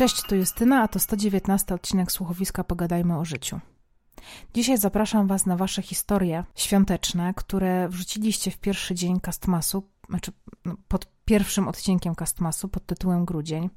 Cześć, 0.00 0.22
to 0.22 0.34
Justyna, 0.34 0.82
a 0.82 0.88
to 0.88 0.98
119 0.98 1.74
odcinek 1.74 2.12
słuchowiska 2.12 2.64
Pogadajmy 2.64 3.18
o 3.18 3.24
życiu. 3.24 3.60
Dzisiaj 4.54 4.78
zapraszam 4.78 5.26
Was 5.26 5.46
na 5.46 5.56
Wasze 5.56 5.82
historie 5.82 6.44
świąteczne, 6.54 7.34
które 7.36 7.88
wrzuciliście 7.88 8.50
w 8.50 8.58
pierwszy 8.58 8.94
dzień 8.94 9.20
Castmasu, 9.20 9.82
znaczy 10.10 10.32
no, 10.64 10.74
pod 10.88 11.06
pierwszym 11.24 11.68
odcinkiem 11.68 12.14
Castmasu 12.14 12.68
pod 12.68 12.86
tytułem 12.86 13.24
Grudzień. 13.24 13.70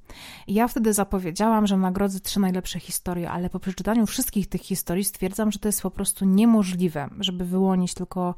Ja 0.48 0.68
wtedy 0.68 0.94
zapowiedziałam, 0.94 1.68
że 1.68 1.78
nagrodzę 1.78 2.20
trzy 2.20 2.40
najlepsze 2.40 2.80
historie, 2.80 3.32
ale 3.32 3.50
po 3.50 3.60
przeczytaniu 3.60 4.06
wszystkich 4.06 4.50
tych 4.50 4.62
historii 4.62 5.04
stwierdzam, 5.04 5.52
że 5.52 5.60
to 5.60 5.68
jest 5.68 5.82
po 5.82 5.92
prostu 5.92 6.26
niemożliwe, 6.26 7.10
żeby 7.20 7.46
wyłonić 7.46 7.94
tylko 7.94 8.36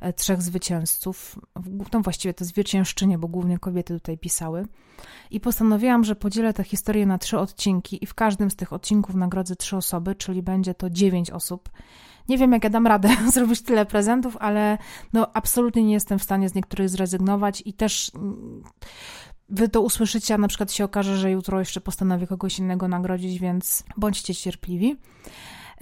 e, 0.00 0.12
trzech 0.12 0.42
zwycięzców. 0.42 1.38
No 1.92 2.00
właściwie 2.00 2.34
to 2.34 2.44
zwyciężczynie, 2.44 3.18
bo 3.18 3.28
głównie 3.28 3.58
kobiety 3.58 3.94
tutaj 3.94 4.18
pisały. 4.18 4.66
I 5.30 5.40
postanowiłam, 5.40 6.04
że 6.04 6.16
podzielę 6.16 6.52
tę 6.52 6.64
historię 6.64 7.06
na 7.06 7.18
trzy 7.18 7.38
odcinki 7.38 8.04
i 8.04 8.06
w 8.06 8.14
każdym 8.14 8.50
z 8.50 8.56
tych 8.56 8.72
odcinków 8.72 9.14
nagrodzę 9.14 9.56
trzy 9.56 9.76
osoby, 9.76 10.14
czyli 10.14 10.42
będzie 10.42 10.74
to 10.74 10.90
dziewięć 10.90 11.30
osób. 11.30 11.70
Nie 12.30 12.38
wiem, 12.38 12.52
jak 12.52 12.64
ja 12.64 12.70
dam 12.70 12.86
radę 12.86 13.08
zrobić 13.34 13.62
tyle 13.62 13.86
prezentów, 13.86 14.36
ale 14.40 14.78
no 15.12 15.30
absolutnie 15.34 15.82
nie 15.82 15.92
jestem 15.92 16.18
w 16.18 16.22
stanie 16.22 16.48
z 16.48 16.54
niektórych 16.54 16.88
zrezygnować 16.88 17.62
i 17.66 17.72
też 17.72 18.10
mm, 18.14 18.62
wy 19.48 19.68
to 19.68 19.80
usłyszycie, 19.80 20.34
a 20.34 20.38
na 20.38 20.48
przykład 20.48 20.72
się 20.72 20.84
okaże, 20.84 21.16
że 21.16 21.30
jutro 21.30 21.58
jeszcze 21.58 21.80
postanowię 21.80 22.26
kogoś 22.26 22.58
innego 22.58 22.88
nagrodzić, 22.88 23.38
więc 23.38 23.84
bądźcie 23.96 24.34
cierpliwi. 24.34 24.96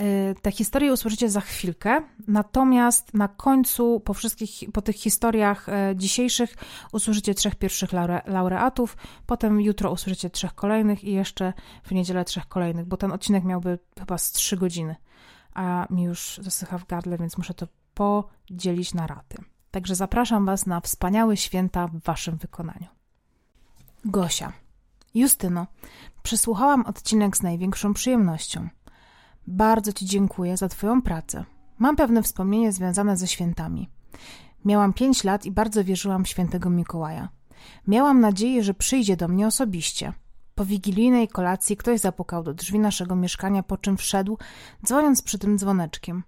Y, 0.00 0.34
te 0.42 0.52
historie 0.52 0.92
usłyszycie 0.92 1.30
za 1.30 1.40
chwilkę, 1.40 2.02
natomiast 2.28 3.14
na 3.14 3.28
końcu, 3.28 4.00
po 4.00 4.14
wszystkich, 4.14 4.72
po 4.72 4.82
tych 4.82 4.96
historiach 4.96 5.68
e, 5.68 5.92
dzisiejszych, 5.96 6.54
usłyszycie 6.92 7.34
trzech 7.34 7.54
pierwszych 7.54 7.92
laure, 7.92 8.22
laureatów, 8.26 8.96
potem 9.26 9.60
jutro 9.60 9.92
usłyszycie 9.92 10.30
trzech 10.30 10.54
kolejnych 10.54 11.04
i 11.04 11.12
jeszcze 11.12 11.52
w 11.82 11.92
niedzielę 11.92 12.24
trzech 12.24 12.46
kolejnych, 12.46 12.86
bo 12.86 12.96
ten 12.96 13.12
odcinek 13.12 13.44
miałby 13.44 13.78
chyba 13.98 14.18
z 14.18 14.32
trzy 14.32 14.56
godziny 14.56 14.96
a 15.58 15.86
mi 15.90 16.02
już 16.02 16.40
zasycha 16.42 16.78
w 16.78 16.86
gardle, 16.86 17.18
więc 17.18 17.38
muszę 17.38 17.54
to 17.54 17.66
podzielić 17.94 18.94
na 18.94 19.06
raty. 19.06 19.44
Także 19.70 19.94
zapraszam 19.94 20.46
Was 20.46 20.66
na 20.66 20.80
wspaniałe 20.80 21.36
święta 21.36 21.86
w 21.88 21.98
Waszym 21.98 22.36
wykonaniu. 22.36 22.86
Gosia. 24.04 24.52
Justyno, 25.14 25.66
przesłuchałam 26.22 26.86
odcinek 26.86 27.36
z 27.36 27.42
największą 27.42 27.94
przyjemnością. 27.94 28.68
Bardzo 29.46 29.92
Ci 29.92 30.06
dziękuję 30.06 30.56
za 30.56 30.68
Twoją 30.68 31.02
pracę. 31.02 31.44
Mam 31.78 31.96
pewne 31.96 32.22
wspomnienie 32.22 32.72
związane 32.72 33.16
ze 33.16 33.26
świętami. 33.26 33.88
Miałam 34.64 34.92
pięć 34.92 35.24
lat 35.24 35.46
i 35.46 35.50
bardzo 35.50 35.84
wierzyłam 35.84 36.24
w 36.24 36.28
świętego 36.28 36.70
Mikołaja. 36.70 37.28
Miałam 37.86 38.20
nadzieję, 38.20 38.62
że 38.62 38.74
przyjdzie 38.74 39.16
do 39.16 39.28
mnie 39.28 39.46
osobiście– 39.46 40.12
po 40.58 40.64
wigilijnej 40.64 41.28
kolacji 41.28 41.76
ktoś 41.76 42.00
zapukał 42.00 42.42
do 42.42 42.54
drzwi 42.54 42.78
naszego 42.78 43.16
mieszkania, 43.16 43.62
po 43.62 43.76
czym 43.76 43.96
wszedł, 43.96 44.38
dzwoniąc 44.86 45.22
przy 45.22 45.38
tym 45.38 45.58
dzwoneczkiem. 45.58 46.22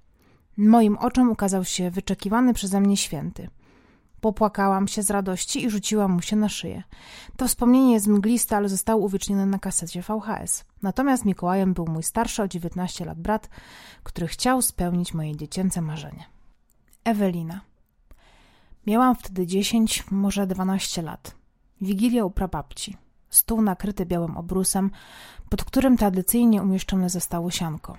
Moim 0.56 0.98
oczom 0.98 1.30
ukazał 1.30 1.64
się 1.64 1.90
wyczekiwany 1.90 2.54
przeze 2.54 2.80
mnie 2.80 2.96
święty. 2.96 3.48
Popłakałam 4.20 4.88
się 4.88 5.02
z 5.02 5.10
radości 5.10 5.64
i 5.64 5.70
rzuciłam 5.70 6.12
mu 6.12 6.22
się 6.22 6.36
na 6.36 6.48
szyję. 6.48 6.82
To 7.36 7.48
wspomnienie 7.48 7.92
jest 7.92 8.06
mgliste, 8.06 8.56
ale 8.56 8.68
zostało 8.68 9.04
uwiecznione 9.04 9.46
na 9.46 9.58
kasecie 9.58 10.02
VHS. 10.02 10.64
Natomiast 10.82 11.24
Mikołajem 11.24 11.74
był 11.74 11.86
mój 11.86 12.02
starszy 12.02 12.42
o 12.42 12.48
19 12.48 13.04
lat 13.04 13.20
brat, 13.20 13.48
który 14.02 14.26
chciał 14.26 14.62
spełnić 14.62 15.14
moje 15.14 15.36
dziecięce 15.36 15.80
marzenie. 15.80 16.24
Ewelina. 17.04 17.60
Miałam 18.86 19.16
wtedy 19.16 19.46
10, 19.46 20.04
może 20.10 20.46
12 20.46 21.02
lat. 21.02 21.34
Wigilia 21.80 22.24
u 22.24 22.30
prababci 22.30 22.96
stół 23.30 23.62
nakryty 23.62 24.06
białym 24.06 24.36
obrusem, 24.36 24.90
pod 25.48 25.64
którym 25.64 25.96
tradycyjnie 25.96 26.62
umieszczone 26.62 27.10
zostało 27.10 27.50
sianko. 27.50 27.96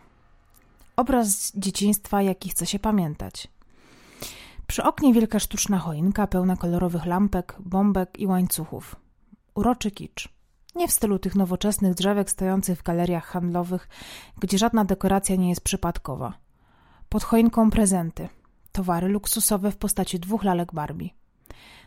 Obraz 0.96 1.52
dzieciństwa, 1.56 2.22
jaki 2.22 2.50
chce 2.50 2.66
się 2.66 2.80
pamiętać. 2.80 3.48
Przy 4.68 4.84
oknie 4.84 5.14
wielka 5.14 5.40
sztuczna 5.40 5.80
choinka 5.80 6.28
pełna 6.28 6.58
kolorowych 6.58 7.06
lampek, 7.06 7.56
bombek 7.60 8.20
i 8.20 8.28
łańcuchów. 8.28 8.96
Uroczy 9.56 9.92
kicz. 9.92 10.30
Nie 10.76 10.88
w 10.88 10.92
stylu 10.92 11.20
tych 11.20 11.36
nowoczesnych 11.36 11.94
drzewek 11.94 12.30
stojących 12.30 12.80
w 12.80 12.84
galeriach 12.84 13.26
handlowych, 13.26 13.88
gdzie 14.40 14.58
żadna 14.58 14.86
dekoracja 14.86 15.36
nie 15.36 15.50
jest 15.50 15.62
przypadkowa. 15.62 16.34
Pod 17.10 17.24
choinką 17.24 17.70
prezenty. 17.70 18.30
Towary 18.72 19.08
luksusowe 19.08 19.72
w 19.72 19.78
postaci 19.78 20.20
dwóch 20.20 20.44
lalek 20.44 20.74
Barbie. 20.74 21.10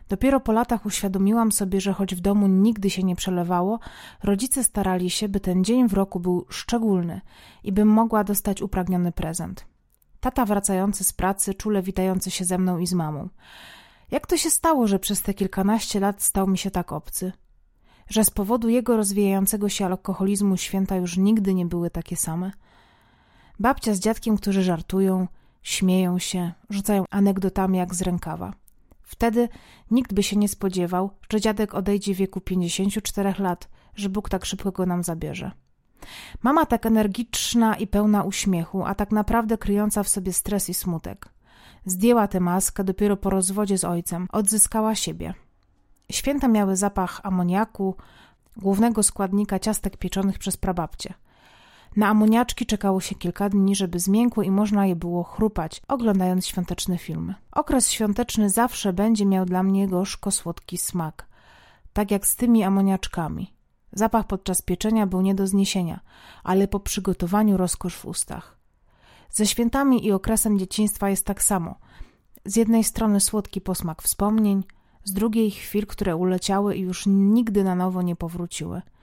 Dopiero 0.08 0.40
po 0.40 0.52
latach 0.52 0.86
uświadomiłam 0.86 1.52
sobie, 1.52 1.80
że 1.80 1.92
choć 1.92 2.14
w 2.14 2.20
domu 2.20 2.46
nigdy 2.46 2.90
się 2.90 3.02
nie 3.02 3.16
przelewało, 3.16 3.78
rodzice 4.22 4.64
starali 4.64 5.10
się, 5.10 5.28
by 5.28 5.40
ten 5.40 5.64
dzień 5.64 5.88
w 5.88 5.92
roku 5.92 6.20
był 6.20 6.46
szczególny 6.48 7.20
i 7.64 7.72
bym 7.72 7.88
mogła 7.88 8.24
dostać 8.24 8.62
upragniony 8.62 9.12
prezent. 9.12 9.66
Tata 10.20 10.44
wracający 10.44 11.04
z 11.04 11.12
pracy, 11.12 11.54
czule 11.54 11.82
witający 11.82 12.30
się 12.30 12.44
ze 12.44 12.58
mną 12.58 12.78
i 12.78 12.86
z 12.86 12.92
mamą. 12.92 13.28
Jak 14.10 14.26
to 14.26 14.36
się 14.36 14.50
stało, 14.50 14.86
że 14.86 14.98
przez 14.98 15.22
te 15.22 15.34
kilkanaście 15.34 16.00
lat 16.00 16.22
stał 16.22 16.46
mi 16.46 16.58
się 16.58 16.70
tak 16.70 16.92
obcy? 16.92 17.32
Że 18.08 18.24
z 18.24 18.30
powodu 18.30 18.68
jego 18.68 18.96
rozwijającego 18.96 19.68
się 19.68 19.86
alkoholizmu 19.86 20.56
święta 20.56 20.96
już 20.96 21.16
nigdy 21.16 21.54
nie 21.54 21.66
były 21.66 21.90
takie 21.90 22.16
same? 22.16 22.52
Babcia 23.60 23.94
z 23.94 24.00
dziadkiem, 24.00 24.36
którzy 24.36 24.62
żartują, 24.62 25.28
śmieją 25.62 26.18
się, 26.18 26.52
rzucają 26.70 27.04
anegdotami 27.10 27.78
jak 27.78 27.94
z 27.94 28.02
rękawa. 28.02 28.52
Wtedy 29.04 29.48
nikt 29.90 30.12
by 30.12 30.22
się 30.22 30.36
nie 30.36 30.48
spodziewał, 30.48 31.10
że 31.32 31.40
dziadek 31.40 31.74
odejdzie 31.74 32.14
w 32.14 32.16
wieku 32.16 32.40
54 32.40 33.34
lat, 33.38 33.68
że 33.94 34.08
Bóg 34.08 34.28
tak 34.28 34.44
szybko 34.44 34.72
go 34.72 34.86
nam 34.86 35.04
zabierze. 35.04 35.50
Mama 36.42 36.66
tak 36.66 36.86
energiczna 36.86 37.76
i 37.76 37.86
pełna 37.86 38.22
uśmiechu, 38.22 38.84
a 38.84 38.94
tak 38.94 39.10
naprawdę 39.10 39.58
kryjąca 39.58 40.02
w 40.02 40.08
sobie 40.08 40.32
stres 40.32 40.68
i 40.68 40.74
smutek. 40.74 41.28
Zdjęła 41.86 42.28
tę 42.28 42.40
maskę 42.40 42.84
dopiero 42.84 43.16
po 43.16 43.30
rozwodzie 43.30 43.78
z 43.78 43.84
ojcem, 43.84 44.28
odzyskała 44.32 44.94
siebie. 44.94 45.34
Święta 46.10 46.48
miały 46.48 46.76
zapach 46.76 47.20
amoniaku, 47.22 47.96
głównego 48.56 49.02
składnika 49.02 49.58
ciastek 49.58 49.96
pieczonych 49.96 50.38
przez 50.38 50.56
prababcie. 50.56 51.14
Na 51.96 52.08
amoniaczki 52.08 52.66
czekało 52.66 53.00
się 53.00 53.14
kilka 53.14 53.48
dni, 53.48 53.76
żeby 53.76 53.98
zmiękły 53.98 54.44
i 54.46 54.50
można 54.50 54.86
je 54.86 54.96
było 54.96 55.22
chrupać, 55.22 55.82
oglądając 55.88 56.46
świąteczne 56.46 56.98
filmy. 56.98 57.34
Okres 57.52 57.90
świąteczny 57.90 58.50
zawsze 58.50 58.92
będzie 58.92 59.26
miał 59.26 59.44
dla 59.44 59.62
mnie 59.62 59.88
gorzko-słodki 59.88 60.78
smak, 60.78 61.26
tak 61.92 62.10
jak 62.10 62.26
z 62.26 62.36
tymi 62.36 62.64
amoniaczkami. 62.64 63.54
Zapach 63.92 64.26
podczas 64.26 64.62
pieczenia 64.62 65.06
był 65.06 65.20
nie 65.20 65.34
do 65.34 65.46
zniesienia, 65.46 66.00
ale 66.44 66.68
po 66.68 66.80
przygotowaniu 66.80 67.56
rozkosz 67.56 67.96
w 67.96 68.06
ustach. 68.06 68.56
Ze 69.30 69.46
świętami 69.46 70.06
i 70.06 70.12
okresem 70.12 70.58
dzieciństwa 70.58 71.10
jest 71.10 71.26
tak 71.26 71.42
samo. 71.42 71.74
Z 72.44 72.56
jednej 72.56 72.84
strony 72.84 73.20
słodki 73.20 73.60
posmak 73.60 74.02
wspomnień, 74.02 74.64
z 75.04 75.12
drugiej 75.12 75.50
chwil, 75.50 75.86
które 75.86 76.16
uleciały 76.16 76.76
i 76.76 76.80
już 76.80 77.06
nigdy 77.06 77.64
na 77.64 77.74
nowo 77.74 78.02
nie 78.02 78.16
powróciły– 78.16 78.82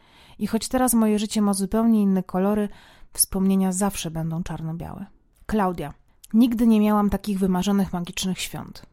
i 0.41 0.47
choć 0.47 0.67
teraz 0.67 0.93
moje 0.93 1.19
życie 1.19 1.41
ma 1.41 1.53
zupełnie 1.53 2.01
inne 2.01 2.23
kolory, 2.23 2.69
wspomnienia 3.13 3.71
zawsze 3.71 4.11
będą 4.11 4.43
czarno-białe. 4.43 5.05
Klaudia. 5.45 5.93
Nigdy 6.33 6.67
nie 6.67 6.79
miałam 6.79 7.09
takich 7.09 7.39
wymarzonych 7.39 7.93
magicznych 7.93 8.39
świąt. 8.39 8.85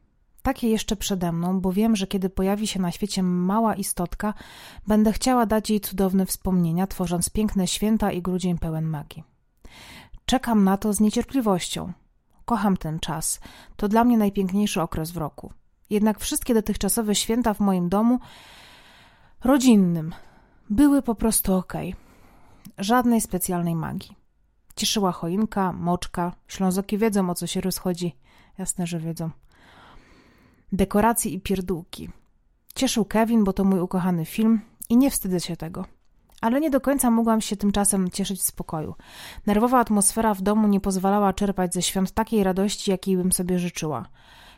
Takie 0.42 0.69
jeszcze 0.69 0.97
przede 0.97 1.32
mną, 1.32 1.60
bo 1.60 1.72
wiem, 1.72 1.97
że 1.97 2.06
kiedy 2.06 2.31
pojawi 2.31 2.66
się 2.66 2.81
na 2.81 2.91
świecie 2.91 3.22
mała 3.22 3.75
istotka, 3.75 4.34
będę 4.86 5.12
chciała 5.12 5.47
dać 5.47 5.70
jej 5.70 5.81
cudowne 5.81 6.26
wspomnienia, 6.26 6.86
tworząc 6.86 7.31
piękne 7.31 7.66
święta 7.66 8.12
i 8.12 8.22
grudzień 8.22 8.59
pełen 8.59 8.84
magii. 8.84 9.25
Czekam 10.26 10.65
na 10.65 10.76
to 10.76 10.92
z 10.92 11.00
niecierpliwością. 11.00 11.92
Kocham 12.44 12.76
ten 12.76 13.00
czas. 13.00 13.41
To 13.76 13.88
dla 13.88 14.04
mnie 14.04 14.19
najpiękniejszy 14.19 14.82
okres 14.82 15.10
w 15.10 15.16
roku. 15.16 15.53
Jednak 15.91 16.20
wszystkie 16.20 16.54
dotychczasowe 16.54 17.15
święta 17.15 17.54
w 17.54 17.60
moim 17.60 17.88
domu 17.88 18.19
rodzinnym, 19.44 20.15
były 20.70 21.03
po 21.03 21.15
prostu 21.15 21.54
ok. 21.54 21.72
Żadnej 22.78 23.20
specjalnej 23.20 23.74
magii. 23.74 24.16
Cieszyła 24.76 25.12
choinka, 25.12 25.72
moczka. 25.72 26.32
Ślązoki 26.48 26.98
wiedzą, 26.98 27.30
o 27.30 27.34
co 27.34 27.47
się 27.47 27.60
rozchodzi. 27.60 28.16
Jasne, 28.59 28.86
że 28.86 28.98
wiedzą. 28.98 29.30
Dekoracje 30.72 31.30
i 31.30 31.41
pierdółki. 31.41 32.10
Cieszył 32.74 33.04
Kevin, 33.04 33.44
bo 33.44 33.53
to 33.53 33.65
mój 33.65 33.80
ukochany 33.80 34.24
film 34.24 34.60
i 34.88 34.97
nie 34.97 35.10
wstydzę 35.10 35.41
się 35.41 35.56
tego. 35.56 35.84
Ale 36.41 36.60
nie 36.60 36.70
do 36.70 36.80
końca 36.80 37.10
mogłam 37.10 37.41
się 37.41 37.56
tymczasem 37.56 38.10
cieszyć 38.10 38.41
w 38.41 38.44
spokoju. 38.44 38.94
Nerwowa 39.47 39.78
atmosfera 39.78 40.34
w 40.34 40.42
domu 40.42 40.68
nie 40.68 40.80
pozwalała 40.80 41.32
czerpać 41.32 41.74
ze 41.74 41.82
świąt 41.82 42.12
takiej 42.12 42.44
radości, 42.44 42.91
jakiej 42.91 43.16
bym 43.16 43.32
sobie 43.32 43.59
życzyła. 43.59 44.09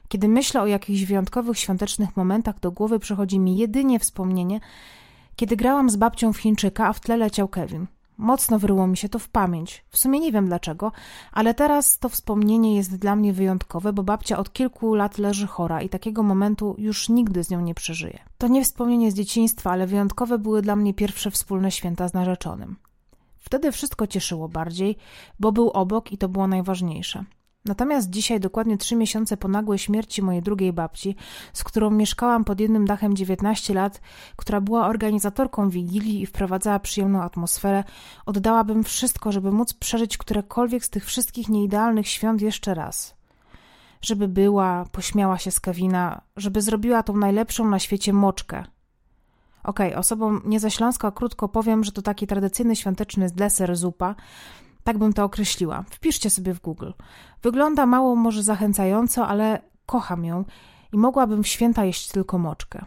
Kiedy 0.09 0.29
myślę 0.29 0.63
o 0.63 0.67
jakichś 0.67 1.03
wyjątkowych 1.03 1.59
świątecznych 1.59 2.17
momentach, 2.17 2.61
do 2.61 2.73
głowy 2.73 2.99
przychodzi 2.99 3.39
mi 3.39 3.57
jedynie 3.57 3.99
wspomnienie, 3.99 4.61
kiedy 5.37 5.57
grałam 5.57 5.91
z 5.91 5.97
babcią 5.97 6.33
w 6.33 6.39
Chińczyka, 6.39 6.87
a 6.87 6.93
w 6.93 7.01
tle 7.01 7.17
leciał 7.17 7.49
Kevin. 7.49 7.87
Mocno 8.21 8.59
wryło 8.59 8.87
mi 8.87 8.97
się 8.97 9.09
to 9.09 9.19
w 9.19 9.29
pamięć. 9.29 9.85
W 9.89 9.99
sumie 9.99 10.21
nie 10.21 10.33
wiem 10.33 10.47
dlaczego, 10.47 10.93
ale 11.33 11.55
teraz 11.55 11.99
to 11.99 12.09
wspomnienie 12.09 12.77
jest 12.77 12.97
dla 12.97 13.17
mnie 13.17 13.33
wyjątkowe, 13.33 13.93
bo 13.93 14.03
babcia 14.03 14.39
od 14.39 14.53
kilku 14.53 14.95
lat 14.95 15.19
leży 15.19 15.47
chora 15.47 15.83
i 15.83 15.89
takiego 15.89 16.23
momentu 16.23 16.75
już 16.79 17.09
nigdy 17.09 17.45
z 17.45 17.51
nią 17.51 17.61
nie 17.61 17.75
przeżyję. 17.75 18.19
To 18.39 18.49
nie 18.49 18.65
wspomnienie 18.65 19.11
z 19.11 19.15
dzieciństwa, 19.15 19.71
ale 19.71 19.87
wyjątkowe 19.87 20.39
były 20.39 20.63
dla 20.63 20.77
mnie 20.77 20.95
pierwsze 20.95 21.31
wspólne 21.31 21.71
święta 21.71 22.09
z 22.09 22.15
narzeczonym. 22.15 22.77
Wtedy 23.39 23.73
wszystko 23.73 24.07
cieszyło 24.07 24.49
bardziej, 24.49 24.97
bo 25.39 25.53
był 25.53 25.71
obok 25.71 26.13
i 26.13 26.19
to 26.19 26.29
było 26.29 26.47
najważniejsze. 26.47 27.25
Natomiast 27.65 28.11
dzisiaj, 28.11 28.41
dokładnie 28.41 28.79
trzy 28.79 28.97
miesiące 28.97 29.37
po 29.37 29.49
nagłej 29.49 29.79
śmierci 29.79 30.23
mojej 30.23 30.43
drugiej 30.43 30.73
babci, 30.73 31.17
z 31.53 31.65
którą 31.65 31.91
mieszkałam 31.91 32.45
pod 32.45 32.61
jednym 32.61 32.85
dachem 32.85 33.17
19 33.17 33.75
lat, 33.75 34.01
która 34.37 34.61
była 34.61 34.87
organizatorką 34.87 35.71
wigilii 35.71 36.23
i 36.23 36.27
wprowadzała 36.27 36.79
przyjemną 36.79 37.23
atmosferę, 37.23 37.85
oddałabym 38.27 38.85
wszystko, 38.85 39.33
żeby 39.33 39.53
móc 39.53 39.75
przeżyć 39.75 40.19
którekolwiek 40.19 40.85
z 40.85 40.91
tych 40.91 41.05
wszystkich 41.07 41.49
nieidealnych 41.49 42.09
świąt 42.09 42.43
jeszcze 42.43 42.75
raz. 42.75 43.15
Żeby 44.03 44.29
była, 44.29 44.85
pośmiała 44.93 45.39
się 45.39 45.51
z 45.51 45.61
Kevina, 45.61 46.21
żeby 46.37 46.63
zrobiła 46.63 47.03
tą 47.03 47.17
najlepszą 47.17 47.69
na 47.69 47.79
świecie 47.79 48.13
moczkę. 48.13 48.65
Okej, 49.65 49.89
okay, 49.89 49.99
osobom 49.99 50.43
nie 50.45 50.61
ze 50.61 50.71
Śląska 50.71 51.11
krótko 51.11 51.49
powiem, 51.49 51.85
że 51.85 51.93
to 51.93 52.03
taki 52.03 52.27
tradycyjny 52.27 52.77
świąteczny 52.77 53.31
deser 53.31 53.77
zupa, 53.77 54.15
tak 54.91 54.99
bym 54.99 55.13
to 55.13 55.25
określiła. 55.25 55.85
Wpiszcie 55.91 56.31
sobie 56.31 56.55
w 56.55 56.61
Google. 56.61 56.91
Wygląda 57.43 57.87
mało 57.87 58.17
może 58.17 58.43
zachęcająco, 58.43 59.29
ale 59.29 59.63
kocham 59.87 60.25
ją 60.25 60.45
i 60.93 60.97
mogłabym 60.97 61.43
w 61.43 61.49
święta 61.49 61.85
jeść 61.85 62.09
tylko 62.09 62.39
moczkę. 62.39 62.85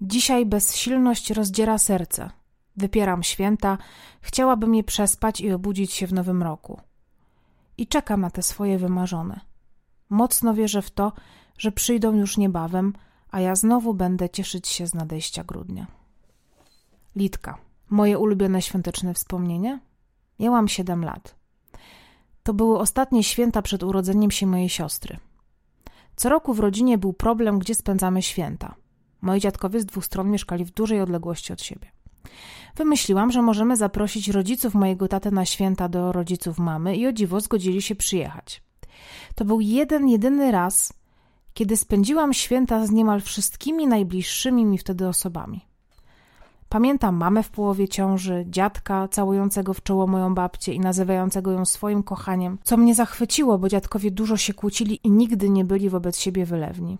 Dzisiaj 0.00 0.46
bezsilność 0.46 1.30
rozdziera 1.30 1.78
serce. 1.78 2.30
Wypieram 2.76 3.22
święta, 3.22 3.78
chciałabym 4.20 4.74
je 4.74 4.84
przespać 4.84 5.40
i 5.40 5.52
obudzić 5.52 5.92
się 5.92 6.06
w 6.06 6.12
nowym 6.12 6.42
roku. 6.42 6.80
I 7.78 7.86
czekam 7.86 8.20
na 8.20 8.30
te 8.30 8.42
swoje 8.42 8.78
wymarzone. 8.78 9.40
Mocno 10.10 10.54
wierzę 10.54 10.82
w 10.82 10.90
to, 10.90 11.12
że 11.58 11.72
przyjdą 11.72 12.12
już 12.12 12.36
niebawem, 12.36 12.92
a 13.30 13.40
ja 13.40 13.54
znowu 13.54 13.94
będę 13.94 14.30
cieszyć 14.30 14.68
się 14.68 14.86
z 14.86 14.94
nadejścia 14.94 15.44
grudnia. 15.44 15.86
Litka. 17.16 17.58
Moje 17.90 18.18
ulubione 18.18 18.62
świąteczne 18.62 19.14
wspomnienie? 19.14 19.85
Miałam 20.38 20.68
siedem 20.68 21.04
lat. 21.04 21.34
To 22.42 22.54
były 22.54 22.78
ostatnie 22.78 23.24
święta 23.24 23.62
przed 23.62 23.82
urodzeniem 23.82 24.30
się 24.30 24.46
mojej 24.46 24.68
siostry. 24.68 25.16
Co 26.16 26.28
roku 26.28 26.54
w 26.54 26.60
rodzinie 26.60 26.98
był 26.98 27.12
problem, 27.12 27.58
gdzie 27.58 27.74
spędzamy 27.74 28.22
święta. 28.22 28.74
Moi 29.20 29.40
dziadkowie 29.40 29.80
z 29.80 29.86
dwóch 29.86 30.04
stron 30.04 30.30
mieszkali 30.30 30.64
w 30.64 30.70
dużej 30.70 31.00
odległości 31.00 31.52
od 31.52 31.62
siebie. 31.62 31.90
Wymyśliłam, 32.76 33.32
że 33.32 33.42
możemy 33.42 33.76
zaprosić 33.76 34.28
rodziców 34.28 34.74
mojego 34.74 35.08
taty 35.08 35.30
na 35.30 35.44
święta 35.44 35.88
do 35.88 36.12
rodziców 36.12 36.58
mamy 36.58 36.96
i 36.96 37.06
o 37.06 37.12
dziwo 37.12 37.40
zgodzili 37.40 37.82
się 37.82 37.94
przyjechać. 37.94 38.62
To 39.34 39.44
był 39.44 39.60
jeden, 39.60 40.08
jedyny 40.08 40.52
raz, 40.52 40.92
kiedy 41.54 41.76
spędziłam 41.76 42.32
święta 42.32 42.86
z 42.86 42.90
niemal 42.90 43.20
wszystkimi 43.20 43.86
najbliższymi 43.86 44.64
mi 44.64 44.78
wtedy 44.78 45.08
osobami. 45.08 45.66
Pamiętam 46.76 47.16
mamę 47.16 47.42
w 47.42 47.50
połowie 47.50 47.88
ciąży, 47.88 48.44
dziadka 48.48 49.08
całującego 49.08 49.74
w 49.74 49.82
czoło 49.82 50.06
moją 50.06 50.34
babcię 50.34 50.72
i 50.72 50.80
nazywającego 50.80 51.52
ją 51.52 51.64
swoim 51.64 52.02
kochaniem, 52.02 52.58
co 52.62 52.76
mnie 52.76 52.94
zachwyciło, 52.94 53.58
bo 53.58 53.68
dziadkowie 53.68 54.10
dużo 54.10 54.36
się 54.36 54.54
kłócili 54.54 55.00
i 55.04 55.10
nigdy 55.10 55.50
nie 55.50 55.64
byli 55.64 55.90
wobec 55.90 56.18
siebie 56.18 56.46
wylewni. 56.46 56.98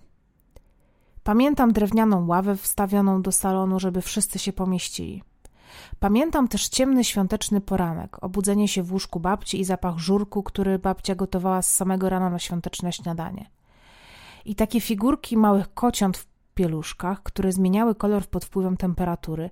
Pamiętam 1.25 1.73
drewnianą 1.73 2.27
ławę 2.27 2.57
wstawioną 2.57 3.23
do 3.23 3.33
salonu, 3.33 3.81
żeby 3.81 4.03
wszyscy 4.03 4.39
się 4.39 4.53
pomieścili. 4.53 5.23
Pamiętam 6.01 6.49
też 6.49 6.69
ciemny 6.69 7.05
świąteczny 7.05 7.61
poranek, 7.61 8.25
obudzenie 8.25 8.69
się 8.69 8.83
w 8.83 8.93
łóżku 8.93 9.21
babci 9.21 9.61
i 9.61 9.65
zapach 9.65 9.99
żurku, 9.99 10.43
który 10.43 10.79
babcia 10.79 11.15
gotowała 11.15 11.63
z 11.63 11.75
samego 11.75 12.09
rana 12.09 12.31
na 12.31 12.39
świąteczne 12.39 12.93
śniadanie. 12.93 13.51
I 14.45 14.55
takie 14.55 14.81
figurki 14.81 15.37
małych 15.37 15.75
kociąt 15.75 16.17
w 16.17 16.36
pieluszkach, 16.57 17.23
które 17.23 17.53
zmieniały 17.53 17.95
kolor 17.95 18.27
pod 18.27 18.45
wpływem 18.45 18.77
temperatury 18.77 19.51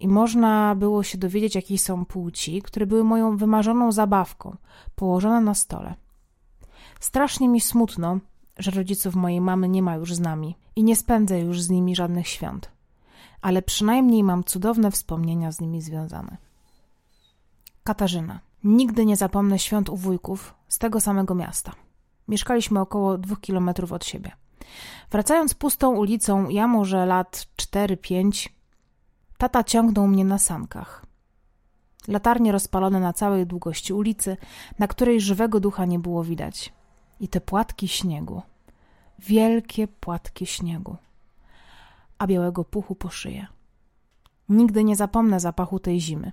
i 0.00 0.08
można 0.08 0.74
było 0.74 1.02
się 1.02 1.18
dowiedzieć, 1.18 1.54
jakiej 1.54 1.78
są 1.78 2.04
płci, 2.04 2.62
które 2.62 2.86
były 2.86 3.04
moją 3.04 3.36
wymarzoną 3.36 3.92
zabawką, 3.92 4.56
położone 4.94 5.40
na 5.40 5.54
stole. 5.54 5.94
Strasznie 7.00 7.48
mi 7.48 7.60
smutno, 7.60 8.18
że 8.58 8.70
rodziców 8.70 9.14
mojej 9.14 9.40
mamy 9.40 9.68
nie 9.68 9.82
ma 9.82 9.94
już 9.94 10.14
z 10.14 10.20
nami 10.20 10.56
i 10.76 10.84
nie 10.84 10.96
spędzę 10.96 11.40
już 11.40 11.62
z 11.62 11.70
nimi 11.70 11.96
żadnych 11.96 12.28
świąt, 12.28 12.70
ale 13.40 13.62
przynajmniej 13.62 14.24
mam 14.24 14.44
cudowne 14.44 14.90
wspomnienia 14.90 15.52
z 15.52 15.60
nimi 15.60 15.82
związane. 15.82 16.36
Katarzyna. 17.84 18.40
Nigdy 18.64 19.06
nie 19.06 19.16
zapomnę 19.16 19.58
świąt 19.58 19.88
u 19.88 19.96
wujków 19.96 20.54
z 20.68 20.78
tego 20.78 21.00
samego 21.00 21.34
miasta. 21.34 21.72
Mieszkaliśmy 22.28 22.80
około 22.80 23.18
dwóch 23.18 23.40
kilometrów 23.40 23.92
od 23.92 24.04
siebie. 24.04 24.41
Wracając 25.10 25.54
pustą 25.54 25.94
ulicą, 25.94 26.48
ja 26.48 26.66
może 26.66 27.06
lat 27.06 27.46
cztery, 27.56 27.96
pięć, 27.96 28.54
tata 29.38 29.64
ciągnął 29.64 30.06
mnie 30.06 30.24
na 30.24 30.38
sankach. 30.38 31.06
Latarnie 32.08 32.52
rozpalone 32.52 33.00
na 33.00 33.12
całej 33.12 33.46
długości 33.46 33.92
ulicy, 33.92 34.36
na 34.78 34.88
której 34.88 35.20
żywego 35.20 35.60
ducha 35.60 35.84
nie 35.84 35.98
było 35.98 36.24
widać. 36.24 36.72
I 37.20 37.28
te 37.28 37.40
płatki 37.40 37.88
śniegu. 37.88 38.42
Wielkie 39.18 39.88
płatki 39.88 40.46
śniegu. 40.46 40.96
A 42.18 42.26
białego 42.26 42.64
puchu 42.64 42.94
po 42.94 43.08
szyję. 43.08 43.46
Nigdy 44.48 44.84
nie 44.84 44.96
zapomnę 44.96 45.40
zapachu 45.40 45.78
tej 45.78 46.00
zimy. 46.00 46.32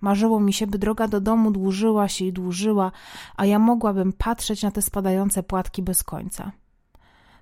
Marzyło 0.00 0.40
mi 0.40 0.52
się, 0.52 0.66
by 0.66 0.78
droga 0.78 1.08
do 1.08 1.20
domu 1.20 1.50
dłużyła 1.50 2.08
się 2.08 2.24
i 2.24 2.32
dłużyła, 2.32 2.92
a 3.36 3.46
ja 3.46 3.58
mogłabym 3.58 4.12
patrzeć 4.12 4.62
na 4.62 4.70
te 4.70 4.82
spadające 4.82 5.42
płatki 5.42 5.82
bez 5.82 6.02
końca. 6.02 6.52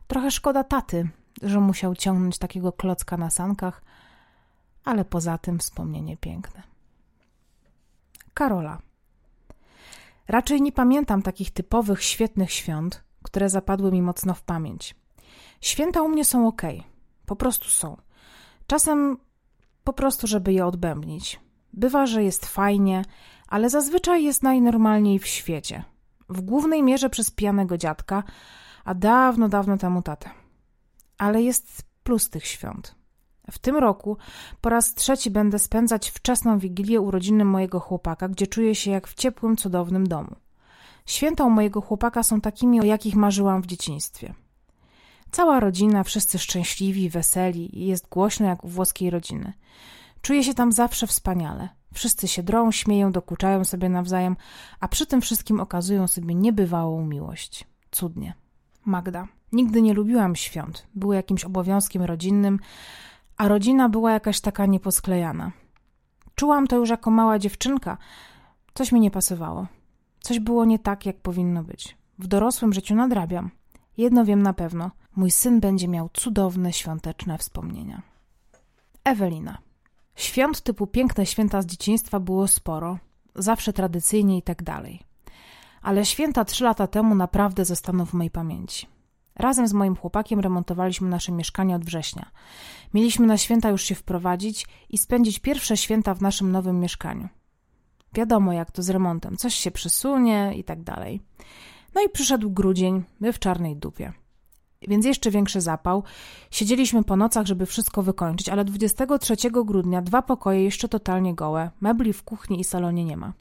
Trochę 0.07 0.31
szkoda 0.31 0.65
taty, 0.65 1.09
że 1.43 1.61
musiał 1.61 1.95
ciągnąć 1.95 2.39
takiego 2.39 2.73
klocka 2.73 3.17
na 3.17 3.31
sankach, 3.31 3.83
ale 4.85 5.05
poza 5.05 5.39
tym 5.39 5.59
wspomnienie 5.59 6.17
piękne. 6.17 6.63
Karola. 8.35 8.79
Raczej 10.29 10.63
nie 10.63 10.73
pamiętam 10.73 11.23
takich 11.23 11.51
typowych, 11.51 12.03
świetnych 12.03 12.53
świąt, 12.53 13.05
które 13.23 13.49
zapadły 13.49 13.93
mi 13.93 14.03
mocno 14.03 14.35
w 14.35 14.43
pamięć. 14.43 14.95
Święta 15.61 16.03
u 16.03 16.09
mnie 16.09 16.25
są 16.25 16.49
ok, 16.49 16.63
po 17.27 17.37
prostu 17.37 17.65
są. 17.69 17.97
Czasem 18.67 19.17
po 19.85 19.93
prostu, 19.93 20.27
żeby 20.27 20.53
je 20.53 20.67
odbębnić. 20.67 21.41
Bywa, 21.73 22.07
że 22.07 22.25
jest 22.25 22.47
fajnie, 22.47 23.05
ale 23.49 23.71
zazwyczaj 23.71 24.25
jest 24.25 24.43
najnormalniej 24.43 25.19
w 25.19 25.27
świecie. 25.27 25.85
W 26.29 26.41
głównej 26.41 26.83
mierze 26.83 27.11
przez 27.11 27.31
pijanego 27.31 27.79
dziadka, 27.79 28.23
a 28.87 28.95
dawno, 28.95 29.49
dawno 29.49 29.77
temu 29.77 30.03
tatę. 30.03 30.31
Ale 31.19 31.43
jest 31.43 31.83
plus 32.03 32.31
tych 32.31 32.47
świąt. 32.47 32.95
W 33.51 33.59
tym 33.59 33.77
roku 33.77 34.17
po 34.61 34.69
raz 34.69 34.95
trzeci 34.95 35.31
będę 35.31 35.59
spędzać 35.59 36.11
wczesną 36.11 36.59
wigilię 36.59 37.01
urodziny 37.01 37.45
mojego 37.45 37.81
chłopaka, 37.81 38.29
gdzie 38.29 38.47
czuję 38.47 38.75
się 38.75 38.91
jak 38.91 39.07
w 39.09 39.15
ciepłym, 39.15 39.57
cudownym 39.57 40.07
domu. 40.07 40.37
Święta 41.07 41.45
u 41.45 41.51
mojego 41.51 41.81
chłopaka 41.81 42.23
są 42.23 42.41
takimi, 42.41 42.81
o 42.81 42.85
jakich 42.85 43.17
marzyłam 43.17 43.63
w 43.63 43.67
dzieciństwie. 43.67 44.35
Cała 45.31 45.61
rodzina, 45.61 46.05
wszyscy 46.05 46.39
szczęśliwi, 46.39 47.11
weseli 47.11 47.79
i 47.79 47.87
jest 47.87 48.09
głośno 48.09 48.47
jak 48.47 48.65
u 48.65 48.69
włoskiej 48.69 49.11
rodziny. 49.11 49.53
Czuję 50.23 50.45
się 50.45 50.55
tam 50.55 50.73
zawsze 50.73 51.07
wspaniale. 51.07 51.69
Wszyscy 51.95 52.29
się 52.29 52.43
drą, 52.43 52.73
śmieją, 52.73 53.13
dokuczają 53.13 53.65
sobie 53.65 53.89
nawzajem, 53.89 54.37
a 54.81 54.89
przy 54.89 55.07
tym 55.07 55.21
wszystkim 55.21 55.61
okazują 55.61 56.07
sobie 56.07 56.35
niebywałą 56.35 57.07
miłość. 57.07 57.65
Cudnie. 57.91 58.46
Magda. 58.87 59.29
Nigdy 59.53 59.83
nie 59.83 59.95
lubiłam 59.95 60.37
świąt. 60.37 60.87
Były 60.95 61.17
jakimś 61.17 61.45
obowiązkiem 61.45 62.03
rodzinnym, 62.03 62.59
a 63.37 63.49
rodzina 63.49 63.89
była 63.89 64.13
jakaś 64.13 64.41
taka 64.41 64.67
nieposklejana. 64.67 65.53
Czułam 66.35 66.67
to 66.67 66.77
już 66.77 66.91
jako 66.91 67.11
mała 67.11 67.39
dziewczynka. 67.39 67.99
Coś 68.75 68.93
mi 68.93 69.01
nie 69.01 69.11
pasowało. 69.11 69.67
Coś 70.21 70.41
było 70.41 70.65
nie 70.65 70.79
tak, 70.79 71.07
jak 71.07 71.17
powinno 71.17 71.63
być. 71.63 71.97
W 72.19 72.27
dorosłym 72.27 72.73
życiu 72.73 72.95
nadrabiam. 72.95 73.51
Jedno 73.97 74.25
wiem 74.25 74.43
na 74.43 74.53
pewno: 74.53 74.91
mój 75.17 75.31
syn 75.31 75.61
będzie 75.61 75.89
miał 75.89 76.11
cudowne, 76.13 76.73
świąteczne 76.73 77.39
wspomnienia. 77.39 78.03
Ewelina. 79.05 79.59
Świąt 80.17 80.61
typu 80.61 80.87
piękne 80.87 81.27
święta 81.27 81.63
z 81.63 81.67
dzieciństwa 81.67 82.21
było 82.21 82.49
sporo, 82.49 82.99
zawsze 83.35 83.73
tradycyjnie 83.73 84.39
i 84.39 84.43
tak 84.43 84.63
dalej 84.63 85.06
ale 85.83 86.07
święta 86.07 86.45
trzy 86.45 86.65
lata 86.65 86.87
temu 86.87 87.15
naprawdę 87.15 87.65
zostaną 87.65 88.07
w 88.07 88.13
mojej 88.13 88.31
pamięci. 88.31 88.87
Razem 89.37 89.69
z 89.69 89.73
moim 89.73 89.97
chłopakiem 89.97 90.41
remontowaliśmy 90.41 91.09
nasze 91.09 91.33
mieszkanie 91.33 91.77
od 91.77 91.85
września. 91.85 92.31
Mieliśmy 92.95 93.27
na 93.27 93.39
święta 93.39 93.69
już 93.69 93.83
się 93.83 93.95
wprowadzić 93.95 94.67
i 94.91 94.99
spędzić 94.99 95.39
pierwsze 95.39 95.77
święta 95.77 96.15
w 96.15 96.23
naszym 96.23 96.53
nowym 96.53 96.81
mieszkaniu. 96.81 97.29
Wiadomo, 98.13 98.53
jak 98.53 98.71
to 98.71 98.83
z 98.83 98.91
remontem, 98.91 99.37
coś 99.37 99.55
się 99.55 99.71
przesunie 99.71 100.53
i 100.57 100.65
tak 100.65 100.83
dalej. 100.83 101.21
No 101.95 102.03
i 102.03 102.09
przyszedł 102.09 102.51
grudzień, 102.51 103.05
my 103.21 103.33
w 103.33 103.39
czarnej 103.39 103.77
dupie. 103.77 104.13
Więc 104.87 105.07
jeszcze 105.07 105.31
większy 105.31 105.61
zapał. 105.61 106.03
Siedzieliśmy 106.51 107.05
po 107.05 107.17
nocach, 107.17 107.47
żeby 107.47 107.67
wszystko 107.67 108.03
wykończyć, 108.03 108.49
ale 108.49 108.65
23 108.65 109.37
grudnia 109.51 110.03
dwa 110.03 110.23
pokoje 110.23 110.65
jeszcze 110.65 110.89
totalnie 110.89 111.35
gołe, 111.35 111.71
mebli 111.81 112.13
w 112.13 112.23
kuchni 112.23 112.61
i 112.61 112.65
salonie 112.65 113.05
nie 113.05 113.17
ma. 113.17 113.33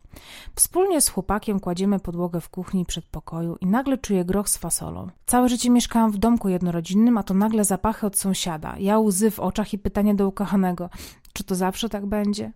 Wspólnie 0.56 1.02
z 1.02 1.10
chłopakiem 1.10 1.60
kładziemy 1.60 2.00
podłogę 2.00 2.42
w 2.42 2.50
kuchni 2.50 2.82
i 2.82 2.86
przedpokoju 2.86 3.58
i 3.62 3.66
nagle 3.66 3.98
czuję 3.98 4.25
groch 4.25 4.50
z 4.50 4.58
fasolą. 4.58 5.08
Całe 5.25 5.50
życie 5.50 5.70
mieszkałam 5.70 6.12
w 6.12 6.18
domku 6.18 6.50
jednorodzinnym, 6.50 7.18
a 7.18 7.24
to 7.24 7.34
nagle 7.34 7.64
zapachy 7.64 8.08
od 8.08 8.18
sąsiada. 8.18 8.75
Ja 8.80 9.00
łzy 9.00 9.32
w 9.32 9.40
oczach 9.40 9.74
i 9.74 9.80
pytanie 9.80 10.16
do 10.16 10.28
ukochanego, 10.28 10.90
czy 11.34 11.44
to 11.44 11.56
zawsze 11.56 11.90
tak 11.90 12.06
będzie? 12.06 12.52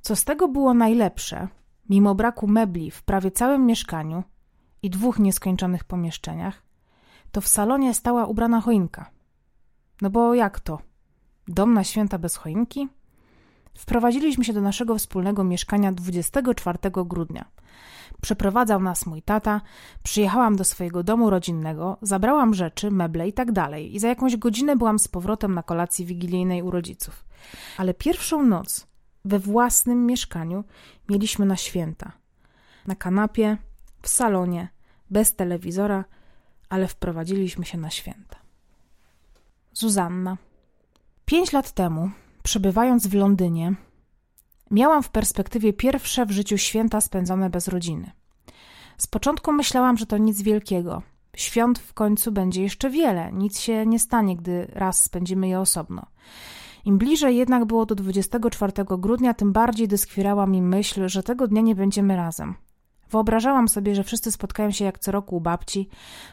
Co 0.00 0.16
z 0.16 0.24
tego 0.24 0.48
było 0.48 0.74
najlepsze, 0.74 1.48
mimo 1.88 2.14
braku 2.14 2.46
mebli 2.46 2.90
w 2.90 3.02
prawie 3.02 3.30
całym 3.30 3.66
mieszkaniu 3.66 4.22
i 4.82 4.90
dwóch 4.90 5.18
nieskończonych 5.18 5.84
pomieszczeniach, 5.84 6.62
to 7.32 7.40
w 7.40 7.48
salonie 7.48 7.94
stała 7.94 8.26
ubrana 8.26 8.60
choinka. 8.60 9.10
No 10.02 10.10
bo 10.10 10.34
jak 10.34 10.60
to? 10.60 10.78
Dom 11.48 11.74
na 11.74 11.84
święta 11.84 12.18
bez 12.18 12.36
choinki? 12.36 12.88
Wprowadziliśmy 13.78 14.44
się 14.44 14.52
do 14.52 14.60
naszego 14.60 14.98
wspólnego 14.98 15.44
mieszkania 15.44 15.92
24 15.92 16.78
grudnia. 16.92 17.44
Przeprowadzał 18.22 18.80
nas 18.82 19.06
mój 19.06 19.22
tata, 19.22 19.60
przyjechałam 20.02 20.56
do 20.56 20.64
swojego 20.64 21.02
domu 21.02 21.30
rodzinnego, 21.30 21.96
zabrałam 22.02 22.54
rzeczy, 22.54 22.90
meble 22.90 23.28
i 23.28 23.32
tak 23.32 23.52
dalej 23.52 23.94
i 23.94 23.98
za 23.98 24.08
jakąś 24.08 24.36
godzinę 24.36 24.76
byłam 24.76 24.98
z 24.98 25.08
powrotem 25.08 25.54
na 25.54 25.62
kolacji 25.62 26.06
wigilijnej 26.06 26.62
u 26.62 26.70
rodziców. 26.70 27.24
Ale 27.76 27.94
pierwszą 27.94 28.42
noc 28.42 28.86
we 29.24 29.38
własnym 29.38 30.06
mieszkaniu 30.06 30.64
mieliśmy 31.08 31.46
na 31.46 31.56
święta. 31.56 32.12
Na 32.86 32.94
kanapie, 32.94 33.56
w 34.02 34.08
salonie, 34.08 34.68
bez 35.10 35.36
telewizora, 35.36 36.04
ale 36.68 36.88
wprowadziliśmy 36.88 37.64
się 37.64 37.78
na 37.78 37.90
święta. 37.90 38.36
Zuzanna. 39.72 40.36
Pięć 41.24 41.52
lat 41.52 41.72
temu, 41.72 42.10
przebywając 42.42 43.06
w 43.06 43.14
Londynie, 43.14 43.74
miałam 44.70 45.02
w 45.02 45.10
perspektywie 45.10 45.72
pierwsze 45.72 46.26
w 46.26 46.30
życiu 46.30 46.58
święta 46.58 47.00
spędzone 47.00 47.50
bez 47.50 47.68
rodziny. 47.68 48.10
Z 48.98 49.06
początku 49.06 49.52
myślałam, 49.52 49.96
że 49.96 50.06
to 50.06 50.18
nic 50.18 50.42
wielkiego. 50.42 51.02
Świąt 51.36 51.78
w 51.78 51.94
końcu 51.94 52.32
będzie 52.32 52.62
jeszcze 52.62 52.90
wiele, 52.90 53.32
nic 53.32 53.60
się 53.60 53.86
nie 53.86 53.98
stanie, 53.98 54.36
gdy 54.36 54.66
raz 54.72 55.02
spędzimy 55.02 55.48
je 55.48 55.60
osobno. 55.60 56.06
Im 56.84 56.98
bliżej 56.98 57.36
jednak 57.36 57.64
było 57.64 57.86
do 57.86 57.94
24 57.94 58.72
grudnia, 58.98 59.34
tym 59.34 59.52
bardziej 59.52 59.88
dyskwirała 59.88 60.46
mi 60.46 60.62
myśl, 60.62 61.08
że 61.08 61.22
tego 61.22 61.48
dnia 61.48 61.62
nie 61.62 61.74
będziemy 61.74 62.16
razem. 62.16 62.54
Wyobrażałam 63.10 63.68
sobie, 63.68 63.94
że 63.94 64.04
wszyscy 64.04 64.32
spotkają 64.32 64.70
się 64.70 64.84
jak 64.84 64.98
co 64.98 65.12
roku 65.12 65.36
u 65.36 65.40
babci, 65.40 65.88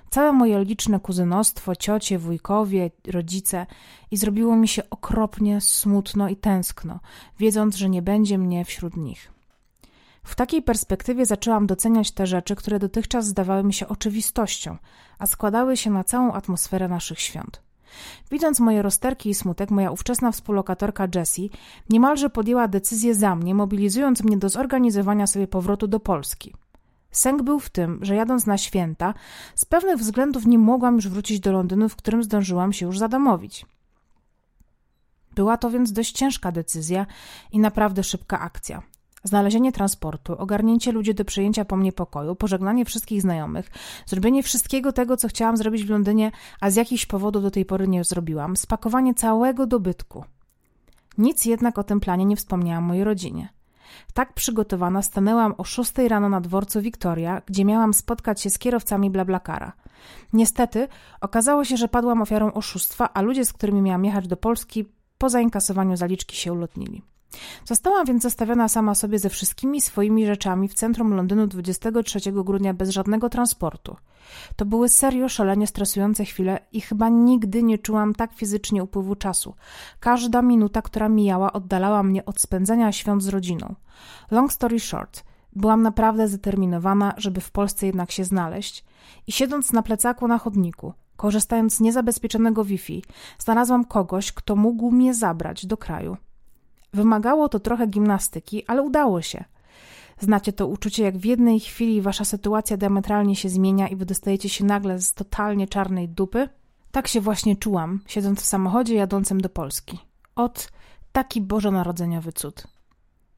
całe 0.09 0.33
moje 0.33 0.63
liczne 0.63 0.99
kuzynostwo, 0.99 1.75
ciocie, 1.75 2.19
wujkowie, 2.19 2.91
rodzice 3.07 3.65
i 4.11 4.17
zrobiło 4.17 4.55
mi 4.55 4.67
się 4.67 4.89
okropnie 4.89 5.61
smutno 5.61 6.29
i 6.29 6.35
tęskno, 6.35 6.99
wiedząc, 7.39 7.75
że 7.75 7.89
nie 7.89 8.01
będzie 8.01 8.37
mnie 8.37 8.65
wśród 8.65 8.97
nich. 8.97 9.31
W 10.23 10.35
takiej 10.35 10.61
perspektywie 10.61 11.25
zaczęłam 11.25 11.67
doceniać 11.67 12.11
te 12.11 12.27
rzeczy, 12.27 12.55
które 12.55 12.79
dotychczas 12.79 13.25
zdawały 13.25 13.63
mi 13.63 13.73
się 13.73 13.87
oczywistością, 13.87 14.77
a 15.19 15.25
składały 15.25 15.77
się 15.77 15.89
na 15.89 16.03
całą 16.03 16.33
atmosferę 16.33 16.87
naszych 16.87 17.19
świąt. 17.19 17.61
Widząc 18.31 18.59
moje 18.59 18.81
rozterki 18.81 19.29
i 19.29 19.33
smutek, 19.33 19.71
moja 19.71 19.91
ówczesna 19.91 20.31
współlokatorka 20.31 21.07
Jessie 21.15 21.49
niemalże 21.89 22.29
podjęła 22.29 22.67
decyzję 22.67 23.15
za 23.15 23.35
mnie, 23.35 23.55
mobilizując 23.55 24.23
mnie 24.23 24.37
do 24.37 24.49
zorganizowania 24.49 25.27
sobie 25.27 25.47
powrotu 25.47 25.87
do 25.87 25.99
Polski. 25.99 26.53
Sęk 27.15 27.43
był 27.43 27.59
w 27.59 27.69
tym, 27.69 27.99
że 28.01 28.15
jadąc 28.15 28.45
na 28.45 28.57
święta, 28.57 29.13
z 29.55 29.65
pewnych 29.65 29.97
względów 29.97 30.45
nie 30.45 30.57
mogłam 30.57 30.95
już 30.95 31.07
wrócić 31.07 31.39
do 31.39 31.51
Londynu, 31.51 31.89
w 31.89 31.95
którym 31.95 32.23
zdążyłam 32.23 32.73
się 32.73 32.85
już 32.85 32.99
zadomowić. 32.99 33.65
Była 35.35 35.57
to 35.57 35.69
więc 35.69 35.91
dość 35.91 36.11
ciężka 36.11 36.51
decyzja 36.51 37.05
i 37.51 37.59
naprawdę 37.59 38.03
szybka 38.03 38.39
akcja. 38.39 38.81
Znalezienie 39.23 39.71
transportu, 39.71 40.33
ogarnięcie 40.37 40.91
ludzi 40.91 41.15
do 41.15 41.25
przyjęcia 41.25 41.65
po 41.65 41.77
mnie 41.77 41.91
pokoju, 41.91 42.35
pożegnanie 42.35 42.85
wszystkich 42.85 43.21
znajomych, 43.21 43.71
zrobienie 44.05 44.43
wszystkiego 44.43 44.91
tego, 44.91 45.17
co 45.17 45.27
chciałam 45.27 45.57
zrobić 45.57 45.83
w 45.83 45.89
Londynie, 45.89 46.31
a 46.61 46.69
z 46.69 46.75
jakichś 46.75 47.05
powodów 47.05 47.43
do 47.43 47.51
tej 47.51 47.65
pory 47.65 47.87
nie 47.87 48.03
zrobiłam, 48.03 48.57
spakowanie 48.57 49.13
całego 49.13 49.67
dobytku. 49.67 50.25
Nic 51.17 51.45
jednak 51.45 51.77
o 51.77 51.83
tym 51.83 51.99
planie 51.99 52.25
nie 52.25 52.35
wspomniałam 52.35 52.83
mojej 52.83 53.03
rodzinie. 53.03 53.54
Tak 54.13 54.33
przygotowana 54.33 55.01
stanęłam 55.01 55.53
o 55.57 55.63
szóstej 55.63 56.07
rano 56.07 56.29
na 56.29 56.41
dworcu 56.41 56.81
Victoria, 56.81 57.41
gdzie 57.45 57.65
miałam 57.65 57.93
spotkać 57.93 58.41
się 58.41 58.49
z 58.49 58.59
kierowcami 58.59 59.09
Blablakara. 59.09 59.71
Niestety 60.33 60.87
okazało 61.21 61.65
się, 61.65 61.77
że 61.77 61.87
padłam 61.87 62.21
ofiarą 62.21 62.53
oszustwa, 62.53 63.13
a 63.13 63.21
ludzie, 63.21 63.45
z 63.45 63.53
którymi 63.53 63.81
miałam 63.81 64.05
jechać 64.05 64.27
do 64.27 64.37
Polski, 64.37 64.85
po 65.17 65.29
zainkasowaniu 65.29 65.97
zaliczki 65.97 66.35
się 66.35 66.53
ulotnili. 66.53 67.01
Zostałam 67.65 68.05
więc 68.05 68.23
zostawiona 68.23 68.67
sama 68.67 68.95
sobie 68.95 69.19
ze 69.19 69.29
wszystkimi 69.29 69.81
swoimi 69.81 70.25
rzeczami 70.25 70.67
w 70.67 70.73
centrum 70.73 71.13
Londynu 71.13 71.47
23 71.47 72.19
grudnia 72.31 72.73
bez 72.73 72.89
żadnego 72.89 73.29
transportu. 73.29 73.95
To 74.55 74.65
były 74.65 74.89
serio 74.89 75.29
szalenie 75.29 75.67
stresujące 75.67 76.25
chwile 76.25 76.59
i 76.71 76.81
chyba 76.81 77.09
nigdy 77.09 77.63
nie 77.63 77.77
czułam 77.77 78.13
tak 78.13 78.33
fizycznie 78.33 78.83
upływu 78.83 79.15
czasu. 79.15 79.55
Każda 79.99 80.41
minuta, 80.41 80.81
która 80.81 81.09
mijała, 81.09 81.53
oddalała 81.53 82.03
mnie 82.03 82.25
od 82.25 82.41
spędzenia 82.41 82.91
świąt 82.91 83.23
z 83.23 83.27
rodziną. 83.27 83.75
Long 84.31 84.53
story 84.53 84.79
short, 84.79 85.23
byłam 85.55 85.81
naprawdę 85.81 86.27
zdeterminowana, 86.27 87.13
żeby 87.17 87.41
w 87.41 87.51
Polsce 87.51 87.85
jednak 87.85 88.11
się 88.11 88.23
znaleźć 88.23 88.85
i 89.27 89.31
siedząc 89.31 89.73
na 89.73 89.81
plecaku 89.81 90.27
na 90.27 90.37
chodniku, 90.37 90.93
korzystając 91.15 91.75
z 91.75 91.79
niezabezpieczonego 91.79 92.65
Wi-Fi, 92.65 93.03
znalazłam 93.39 93.85
kogoś, 93.85 94.31
kto 94.31 94.55
mógł 94.55 94.91
mnie 94.91 95.13
zabrać 95.13 95.65
do 95.65 95.77
kraju. 95.77 96.17
Wymagało 96.95 97.49
to 97.49 97.59
trochę 97.59 97.87
gimnastyki, 97.87 98.65
ale 98.67 98.81
udało 98.81 99.21
się. 99.21 99.43
Znacie 100.19 100.53
to 100.53 100.67
uczucie, 100.67 101.03
jak 101.03 101.17
w 101.17 101.25
jednej 101.25 101.59
chwili 101.59 102.01
wasza 102.01 102.25
sytuacja 102.25 102.77
diametralnie 102.77 103.35
się 103.35 103.49
zmienia 103.49 103.87
i 103.87 103.95
wydostajecie 103.95 104.49
się 104.49 104.65
nagle 104.65 105.01
z 105.01 105.13
totalnie 105.13 105.67
czarnej 105.67 106.09
dupy? 106.09 106.49
Tak 106.91 107.07
się 107.07 107.21
właśnie 107.21 107.55
czułam, 107.55 107.99
siedząc 108.07 108.41
w 108.41 108.45
samochodzie 108.45 108.95
jadącym 108.95 109.41
do 109.41 109.49
Polski. 109.49 109.99
Ot, 110.35 110.71
taki 111.11 111.41
bożonarodzeniowy 111.41 112.31
cud. 112.31 112.67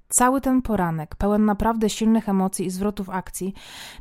Cały 0.10 0.42
ten 0.42 0.62
poranek, 0.62 1.16
pełen 1.16 1.46
naprawdę 1.46 1.90
silnych 1.90 2.30
emocji 2.30 2.66
i 2.66 2.70
zwrotów 2.70 3.10
akcji, 3.10 3.54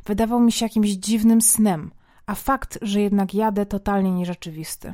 wydawał 0.05 0.39
mi 0.39 0.51
się 0.51 0.65
jakimś 0.65 0.89
dziwnym 0.89 1.41
snem, 1.41 1.91
a 2.25 2.35
fakt, 2.35 2.79
że 2.81 3.01
jednak 3.01 3.33
jadę, 3.33 3.65
totalnie 3.65 4.11
nierzeczywisty. 4.11 4.93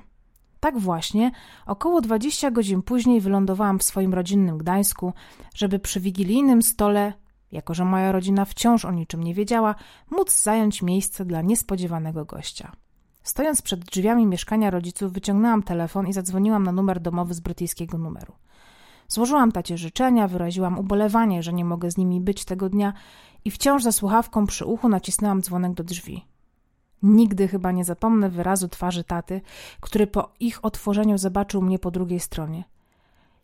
Tak 0.63 0.79
właśnie, 0.79 1.31
około 1.65 2.01
20 2.01 2.51
godzin 2.51 2.81
później 2.81 3.21
wylądowałam 3.21 3.79
w 3.79 3.83
swoim 3.83 4.13
rodzinnym 4.13 4.57
Gdańsku, 4.57 5.13
żeby 5.55 5.79
przy 5.79 5.99
wigilijnym 5.99 6.61
stole, 6.61 7.13
jako 7.51 7.73
że 7.73 7.85
moja 7.85 8.11
rodzina 8.11 8.45
wciąż 8.45 8.85
o 8.85 8.91
niczym 8.91 9.23
nie 9.23 9.33
wiedziała, 9.33 9.75
móc 10.11 10.43
zająć 10.43 10.81
miejsce 10.81 11.25
dla 11.25 11.41
niespodziewanego 11.41 12.25
gościa. 12.25 12.71
Stojąc 13.23 13.61
przed 13.61 13.79
drzwiami 13.79 14.25
mieszkania 14.25 14.69
rodziców, 14.69 15.13
wyciągnęłam 15.13 15.63
telefon 15.63 16.07
i 16.07 16.13
zadzwoniłam 16.13 16.63
na 16.63 16.71
numer 16.71 16.99
domowy 16.99 17.33
z 17.33 17.39
brytyjskiego 17.39 17.97
numeru. 17.97 18.33
Złożyłam 19.07 19.51
tacie 19.51 19.77
życzenia, 19.77 20.27
wyraziłam 20.27 20.79
ubolewanie, 20.79 21.43
że 21.43 21.53
nie 21.53 21.65
mogę 21.65 21.91
z 21.91 21.97
nimi 21.97 22.21
być 22.21 22.45
tego 22.45 22.69
dnia 22.69 22.93
i 23.45 23.51
wciąż 23.51 23.83
za 23.83 23.91
słuchawką 23.91 24.47
przy 24.47 24.65
uchu 24.65 24.89
nacisnęłam 24.89 25.41
dzwonek 25.41 25.73
do 25.73 25.83
drzwi. 25.83 26.32
Nigdy 27.03 27.47
chyba 27.47 27.71
nie 27.71 27.83
zapomnę 27.83 28.29
wyrazu 28.29 28.67
twarzy 28.67 29.03
taty, 29.03 29.41
który 29.79 30.07
po 30.07 30.29
ich 30.39 30.65
otworzeniu 30.65 31.17
zobaczył 31.17 31.61
mnie 31.61 31.79
po 31.79 31.91
drugiej 31.91 32.19
stronie. 32.19 32.63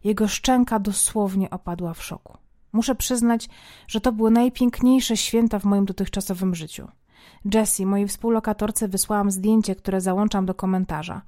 Jego 0.03 0.27
szczęka 0.27 0.79
dosłownie 0.79 1.49
opadła 1.49 1.93
w 1.93 2.03
szoku. 2.03 2.37
Muszę 2.73 2.95
przyznać, 2.95 3.49
że 3.87 4.01
to 4.01 4.11
były 4.11 4.31
najpiękniejsze 4.31 5.17
święta 5.17 5.59
w 5.59 5.63
moim 5.63 5.85
dotychczasowym 5.85 6.55
życiu. 6.55 6.87
Jessie, 7.53 7.85
mojej 7.85 8.07
współlokatorce, 8.07 8.87
wysłałam 8.87 9.31
zdjęcie, 9.31 9.75
które 9.75 10.01
załączam 10.01 10.45
do 10.45 10.53
komentarza. 10.53 11.21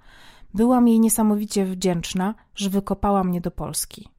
Byłam 0.53 0.87
jej 0.87 0.99
niesamowicie 0.99 1.65
wdzięczna, 1.65 2.35
że 2.55 2.69
wykopała 2.69 3.23
mnie 3.23 3.41
do 3.41 3.51
Polski. 3.51 4.09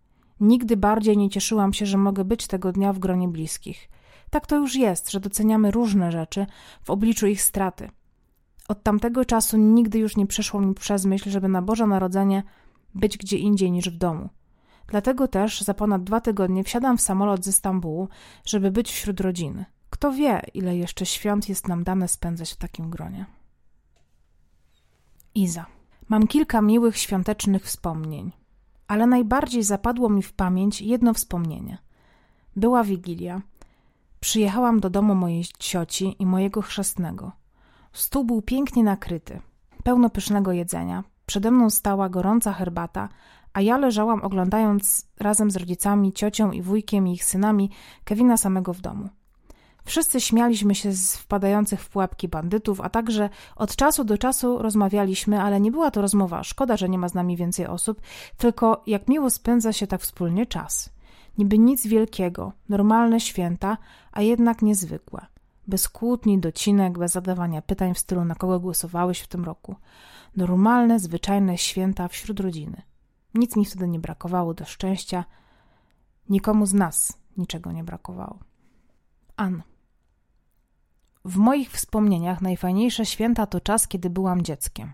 Nigdy 0.41 0.77
bardziej 0.77 1.17
nie 1.17 1.31
cieszyłam 1.31 1.73
się, 1.73 1.87
że 1.87 1.99
mogę 1.99 2.25
być 2.25 2.47
tego 2.47 2.73
dnia 2.73 2.93
w 2.93 2.99
gronie 2.99 3.29
bliskich. 3.29 3.89
Tak 4.31 4.47
to 4.47 4.57
już 4.57 4.75
jest, 4.75 5.11
że 5.11 5.21
doceniamy 5.21 5.71
różne 5.71 6.13
rzeczy 6.13 6.47
w 6.83 6.91
obliczu 6.91 7.27
ich 7.27 7.43
straty. 7.43 7.89
Od 8.73 8.83
tamtego 8.83 9.25
czasu 9.25 9.57
nigdy 9.57 9.99
już 9.99 10.17
nie 10.17 10.27
przeszło 10.27 10.61
mi 10.61 10.75
przez 10.75 11.05
myśl, 11.05 11.31
żeby 11.31 11.49
na 11.49 11.63
Boże 11.63 11.87
Narodzenie 11.87 12.43
być 12.95 13.19
gdzie 13.19 13.39
indziej 13.39 13.71
niż 13.73 13.91
w 13.91 13.97
domu. 13.97 14.29
Dlatego 14.87 15.29
też 15.29 15.61
za 15.61 15.75
ponad 15.75 16.05
dwa 16.05 16.21
tygodnie 16.21 16.65
wsiadam 16.65 16.99
w 16.99 17.01
samolot 17.01 17.45
ze 17.45 17.53
Stambułu, 17.53 18.09
żeby 18.45 18.71
być 18.71 18.93
wśród 18.93 19.21
rodziny. 19.21 19.65
Kto 19.91 20.13
wie, 20.13 20.43
ile 20.55 20.77
jeszcze 20.77 21.07
świąt 21.07 21.49
jest 21.49 21.69
nam 21.69 21.85
dane 21.85 22.09
spędzać 22.09 22.53
w 22.53 22.57
takim 22.57 22.91
gronie. 22.91 23.27
Iza. 25.35 25.67
Mam 26.09 26.27
kilka 26.27 26.63
miłych 26.63 26.99
świątecznych 26.99 27.65
wspomnień, 27.65 28.33
ale 28.89 29.07
najbardziej 29.07 29.63
zapadło 29.63 30.09
mi 30.09 30.23
w 30.23 30.33
pamięć 30.33 30.83
jedno 30.83 31.15
wspomnienie. 31.15 31.79
Była 32.57 32.85
wigilia. 32.85 33.43
Przyjechałam 34.21 34.81
do 34.81 34.91
domu 34.91 35.15
mojej 35.15 35.45
cioci 35.59 36.17
i 36.19 36.27
mojego 36.27 36.63
chrzestnego– 36.63 37.33
Stół 37.93 38.25
był 38.25 38.43
pięknie 38.43 38.85
nakryty. 38.85 39.41
pełno 39.85 40.11
pysznego 40.11 40.53
jedzenia. 40.53 41.05
Przede 41.27 41.51
mną 41.51 41.71
stała 41.71 42.09
gorąca 42.09 42.53
herbata, 42.53 43.09
a 43.53 43.61
ja 43.61 43.79
leżałam 43.79 44.23
oglądając 44.23 45.07
razem 45.21 45.51
z 45.51 45.57
rodzicami, 45.57 46.13
ciocią 46.13 46.53
i 46.53 46.63
wujkiem 46.63 47.09
i 47.09 47.13
ich 47.13 47.25
synami 47.25 47.71
Kevina 48.05 48.37
samego 48.37 48.73
w 48.73 48.81
domu. 48.81 49.09
Wszyscy 49.85 50.21
śmialiśmy 50.21 50.75
się 50.75 50.93
z 50.93 51.17
wpadających 51.17 51.81
w 51.81 51.89
pułapki 51.89 52.29
bandytów, 52.29 52.81
a 52.81 52.89
także 52.89 53.29
od 53.57 53.77
czasu 53.77 54.05
do 54.05 54.19
czasu 54.19 54.59
rozmawialiśmy, 54.59 55.41
ale 55.41 55.61
nie 55.61 55.71
była 55.71 55.91
to 55.91 56.03
rozmowa. 56.03 56.45
Szkoda, 56.45 56.77
że 56.77 56.89
nie 56.89 56.99
ma 56.99 57.09
z 57.09 57.15
nami 57.15 57.37
więcej 57.37 57.67
osób, 57.67 58.01
tylko 58.37 58.83
jak 58.87 59.09
miło 59.09 59.31
spędza 59.31 59.73
się 59.73 59.87
tak 59.87 60.01
wspólnie 60.01 60.47
czas. 60.47 60.91
Niby 61.39 61.59
nic 61.59 61.87
wielkiego, 61.87 62.53
normalne 62.69 63.21
święta, 63.21 63.79
a 64.13 64.23
jednak 64.23 64.63
niezwykłe. 64.63 65.27
Bez 65.67 65.89
kłótni, 65.89 66.39
docinek, 66.39 66.99
bez 66.99 67.13
zadawania 67.13 67.63
pytań 67.63 67.95
w 67.95 67.99
stylu 67.99 68.25
na 68.25 68.35
kogo 68.35 68.61
głosowałeś 68.61 69.21
w 69.21 69.29
tym 69.29 69.45
roku. 69.45 69.77
Normalne, 70.37 71.01
zwyczajne 71.01 71.59
święta 71.59 72.09
wśród 72.09 72.41
rodziny. 72.41 72.83
Nic 73.35 73.57
mi 73.57 73.65
wtedy 73.65 73.89
nie 73.89 73.99
brakowało 73.99 74.55
do 74.55 74.65
szczęścia. 74.65 75.25
Nikomu 76.29 76.67
z 76.67 76.75
nas 76.75 77.19
niczego 77.37 77.73
nie 77.73 77.85
brakowało. 77.85 78.39
An. 79.37 79.63
W 81.25 81.37
moich 81.37 81.71
wspomnieniach 81.71 82.41
najfajniejsze 82.43 83.07
święta 83.07 83.47
to 83.47 83.61
czas, 83.61 83.89
kiedy 83.89 84.11
byłam 84.11 84.43
dzieckiem. 84.43 84.93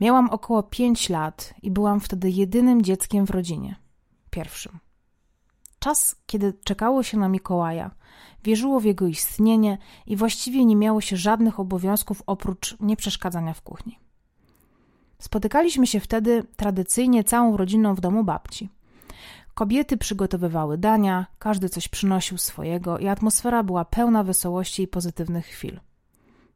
Miałam 0.00 0.30
około 0.30 0.62
pięć 0.62 1.08
lat 1.08 1.54
i 1.62 1.70
byłam 1.70 2.00
wtedy 2.00 2.30
jedynym 2.30 2.82
dzieckiem 2.82 3.26
w 3.26 3.30
rodzinie. 3.30 3.76
Pierwszym. 4.30 4.85
Czas, 5.78 6.16
kiedy 6.26 6.54
czekało 6.64 7.02
się 7.02 7.18
na 7.18 7.28
Mikołaja, 7.28 7.90
wierzyło 8.44 8.80
w 8.80 8.84
jego 8.84 9.06
istnienie 9.06 9.78
i 10.06 10.16
właściwie 10.16 10.64
nie 10.64 10.76
miało 10.76 11.00
się 11.00 11.16
żadnych 11.16 11.60
obowiązków 11.60 12.22
oprócz 12.26 12.76
nieprzeszkadzania 12.80 13.54
w 13.54 13.62
kuchni. 13.62 13.98
Spotykaliśmy 15.18 15.86
się 15.86 16.00
wtedy 16.00 16.44
tradycyjnie 16.56 17.24
całą 17.24 17.56
rodziną 17.56 17.94
w 17.94 18.00
domu 18.00 18.24
babci. 18.24 18.68
Kobiety 19.54 19.96
przygotowywały 19.96 20.78
dania, 20.78 21.26
każdy 21.38 21.68
coś 21.68 21.88
przynosił 21.88 22.38
swojego 22.38 22.98
i 22.98 23.08
atmosfera 23.08 23.62
była 23.62 23.84
pełna 23.84 24.24
wesołości 24.24 24.82
i 24.82 24.88
pozytywnych 24.88 25.46
chwil. 25.46 25.80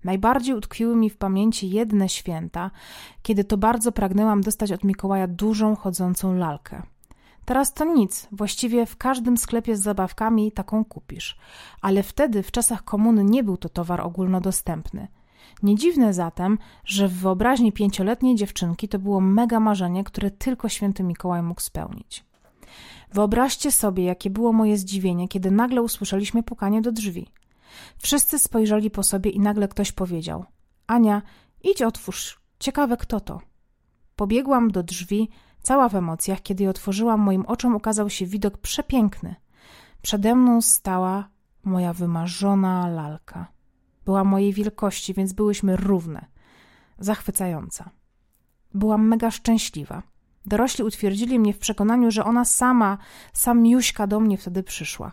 Najbardziej 0.04 0.54
utkwiły 0.54 0.96
mi 0.96 1.10
w 1.10 1.16
pamięci 1.16 1.70
jedne 1.70 2.08
święta, 2.08 2.70
kiedy 3.22 3.44
to 3.44 3.56
bardzo 3.56 3.92
pragnęłam 3.92 4.40
dostać 4.40 4.72
od 4.72 4.84
Mikołaja 4.84 5.26
dużą 5.26 5.76
chodzącą 5.76 6.34
lalkę. 6.34 6.82
Teraz 7.44 7.74
to 7.74 7.84
nic, 7.84 8.28
właściwie 8.32 8.86
w 8.86 8.96
każdym 8.96 9.36
sklepie 9.36 9.76
z 9.76 9.82
zabawkami 9.82 10.52
taką 10.52 10.84
kupisz, 10.84 11.38
ale 11.80 12.02
wtedy 12.02 12.42
w 12.42 12.50
czasach 12.50 12.84
komuny 12.84 13.24
nie 13.24 13.44
był 13.44 13.56
to 13.56 13.68
towar 13.68 14.00
ogólnodostępny. 14.00 15.08
Nie 15.62 15.74
dziwne 15.74 16.14
zatem, 16.14 16.58
że 16.84 17.08
w 17.08 17.12
wyobraźni 17.12 17.72
pięcioletniej 17.72 18.36
dziewczynki 18.36 18.88
to 18.88 18.98
było 18.98 19.20
mega 19.20 19.60
marzenie, 19.60 20.04
które 20.04 20.30
tylko 20.30 20.68
święty 20.68 21.02
Mikołaj 21.02 21.42
mógł 21.42 21.60
spełnić. 21.60 22.24
Wyobraźcie 23.12 23.72
sobie, 23.72 24.04
jakie 24.04 24.30
było 24.30 24.52
moje 24.52 24.78
zdziwienie, 24.78 25.28
kiedy 25.28 25.50
nagle 25.50 25.82
usłyszeliśmy 25.82 26.42
pukanie 26.42 26.82
do 26.82 26.92
drzwi. 26.92 27.26
Wszyscy 27.98 28.38
spojrzeli 28.38 28.90
po 28.90 29.02
sobie 29.02 29.30
i 29.30 29.40
nagle 29.40 29.68
ktoś 29.68 29.92
powiedział: 29.92 30.44
Ania, 30.86 31.22
idź 31.62 31.82
otwórz, 31.82 32.40
ciekawe 32.58 32.96
kto 32.96 33.20
to. 33.20 33.40
Pobiegłam 34.16 34.70
do 34.70 34.82
drzwi, 34.82 35.28
cała 35.62 35.88
w 35.88 35.94
emocjach, 35.94 36.42
kiedy 36.42 36.64
je 36.64 36.70
otworzyłam, 36.70 37.20
moim 37.20 37.46
oczom 37.46 37.74
ukazał 37.74 38.10
się 38.10 38.26
widok 38.26 38.58
przepiękny. 38.58 39.34
Przede 40.02 40.34
mną 40.34 40.60
stała 40.60 41.28
moja 41.64 41.92
wymarzona 41.92 42.88
lalka. 42.88 43.46
Była 44.04 44.24
mojej 44.24 44.52
wielkości, 44.52 45.14
więc 45.14 45.32
byłyśmy 45.32 45.76
równe. 45.76 46.26
Zachwycająca. 46.98 47.90
Byłam 48.74 49.08
mega 49.08 49.30
szczęśliwa. 49.30 50.02
Dorośli 50.46 50.84
utwierdzili 50.84 51.38
mnie 51.38 51.52
w 51.52 51.58
przekonaniu, 51.58 52.10
że 52.10 52.24
ona 52.24 52.44
sama, 52.44 52.98
sam 53.32 53.62
Miuśka 53.62 54.06
do 54.06 54.20
mnie 54.20 54.38
wtedy 54.38 54.62
przyszła. 54.62 55.12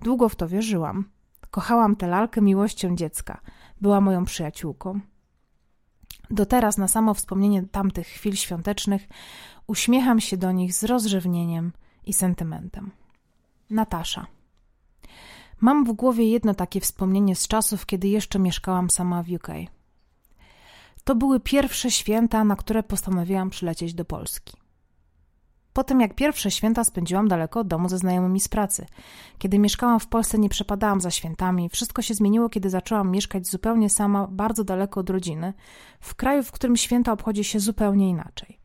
Długo 0.00 0.28
w 0.28 0.36
to 0.36 0.48
wierzyłam. 0.48 1.04
Kochałam 1.50 1.96
tę 1.96 2.06
lalkę 2.06 2.40
miłością 2.40 2.96
dziecka. 2.96 3.40
Była 3.80 4.00
moją 4.00 4.24
przyjaciółką. 4.24 5.00
Do 6.30 6.46
teraz, 6.46 6.78
na 6.78 6.88
samo 6.88 7.14
wspomnienie 7.14 7.62
tamtych 7.62 8.06
chwil 8.06 8.36
świątecznych, 8.36 9.08
uśmiecham 9.66 10.20
się 10.20 10.36
do 10.36 10.52
nich 10.52 10.74
z 10.74 10.84
rozrzewnieniem 10.84 11.72
i 12.06 12.12
sentymentem. 12.12 12.90
Natasza. 13.70 14.26
Mam 15.60 15.84
w 15.84 15.92
głowie 15.92 16.30
jedno 16.30 16.54
takie 16.54 16.80
wspomnienie 16.80 17.36
z 17.36 17.48
czasów, 17.48 17.86
kiedy 17.86 18.08
jeszcze 18.08 18.38
mieszkałam 18.38 18.90
sama 18.90 19.22
w 19.22 19.30
UK. 19.30 19.48
To 21.04 21.14
były 21.14 21.40
pierwsze 21.40 21.90
święta, 21.90 22.44
na 22.44 22.56
które 22.56 22.82
postanowiłam 22.82 23.50
przylecieć 23.50 23.94
do 23.94 24.04
Polski. 24.04 24.56
Po 25.78 25.84
tym 25.84 26.00
jak 26.00 26.14
pierwsze 26.14 26.50
święta 26.50 26.84
spędziłam 26.84 27.28
daleko 27.28 27.60
od 27.60 27.68
domu 27.68 27.88
ze 27.88 27.98
znajomymi 27.98 28.40
z 28.40 28.48
pracy. 28.48 28.86
Kiedy 29.38 29.58
mieszkałam 29.58 30.00
w 30.00 30.06
Polsce, 30.06 30.38
nie 30.38 30.48
przepadałam 30.48 31.00
za 31.00 31.10
świętami. 31.10 31.68
Wszystko 31.68 32.02
się 32.02 32.14
zmieniło, 32.14 32.48
kiedy 32.48 32.70
zaczęłam 32.70 33.10
mieszkać 33.10 33.46
zupełnie 33.46 33.90
sama, 33.90 34.26
bardzo 34.26 34.64
daleko 34.64 35.00
od 35.00 35.10
rodziny, 35.10 35.52
w 36.00 36.14
kraju, 36.14 36.42
w 36.42 36.52
którym 36.52 36.76
święta 36.76 37.12
obchodzi 37.12 37.44
się 37.44 37.60
zupełnie 37.60 38.08
inaczej. 38.08 38.58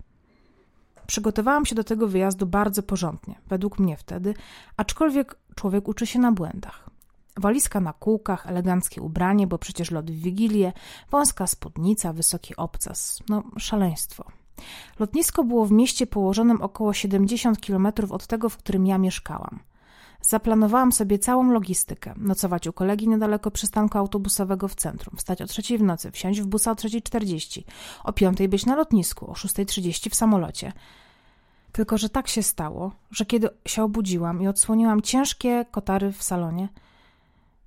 Przygotowałam 1.07 1.65
się 1.65 1.75
do 1.75 1.83
tego 1.83 2.07
wyjazdu 2.07 2.45
bardzo 2.45 2.83
porządnie, 2.83 3.35
według 3.47 3.79
mnie 3.79 3.97
wtedy, 3.97 4.33
aczkolwiek 4.77 5.35
człowiek 5.55 5.87
uczy 5.87 6.07
się 6.07 6.19
na 6.19 6.31
błędach. 6.31 6.89
Walizka 7.37 7.79
na 7.79 7.93
kółkach, 7.93 8.47
eleganckie 8.47 9.01
ubranie, 9.01 9.47
bo 9.47 9.57
przecież 9.57 9.91
lot 9.91 10.11
w 10.11 10.15
Wigilię, 10.15 10.73
wąska 11.11 11.47
spódnica, 11.47 12.13
wysoki 12.13 12.55
obcas. 12.55 13.19
No, 13.29 13.43
szaleństwo. 13.57 14.42
Lotnisko 14.99 15.43
było 15.43 15.65
w 15.65 15.71
mieście 15.71 16.07
położonym 16.07 16.61
około 16.61 16.93
70 16.93 17.65
km 17.65 17.87
od 18.09 18.27
tego, 18.27 18.49
w 18.49 18.57
którym 18.57 18.85
ja 18.85 18.97
mieszkałam. 18.97 19.59
Zaplanowałam 20.21 20.91
sobie 20.91 21.19
całą 21.19 21.51
logistykę. 21.51 22.13
Nocować 22.17 22.67
u 22.67 22.73
kolegi 22.73 23.07
niedaleko 23.07 23.51
przystanku 23.51 23.97
autobusowego 23.97 24.67
w 24.67 24.75
centrum, 24.75 25.17
wstać 25.17 25.41
o 25.41 25.45
trzeciej 25.45 25.77
w 25.77 25.83
nocy, 25.83 26.11
wsiąść 26.11 26.41
w 26.41 26.45
busa 26.45 26.71
o 26.71 26.73
3.40, 26.73 27.63
o 28.03 28.13
piątej 28.13 28.49
być 28.49 28.65
na 28.65 28.75
lotnisku, 28.75 29.31
o 29.31 29.33
6.30 29.33 30.09
w 30.09 30.15
samolocie. 30.15 30.73
Tylko, 31.71 31.97
że 31.97 32.09
tak 32.09 32.27
się 32.27 32.43
stało, 32.43 32.91
że 33.11 33.25
kiedy 33.25 33.49
się 33.67 33.83
obudziłam 33.83 34.41
i 34.41 34.47
odsłoniłam 34.47 35.01
ciężkie 35.01 35.65
kotary 35.71 36.11
w 36.11 36.23
salonie, 36.23 36.69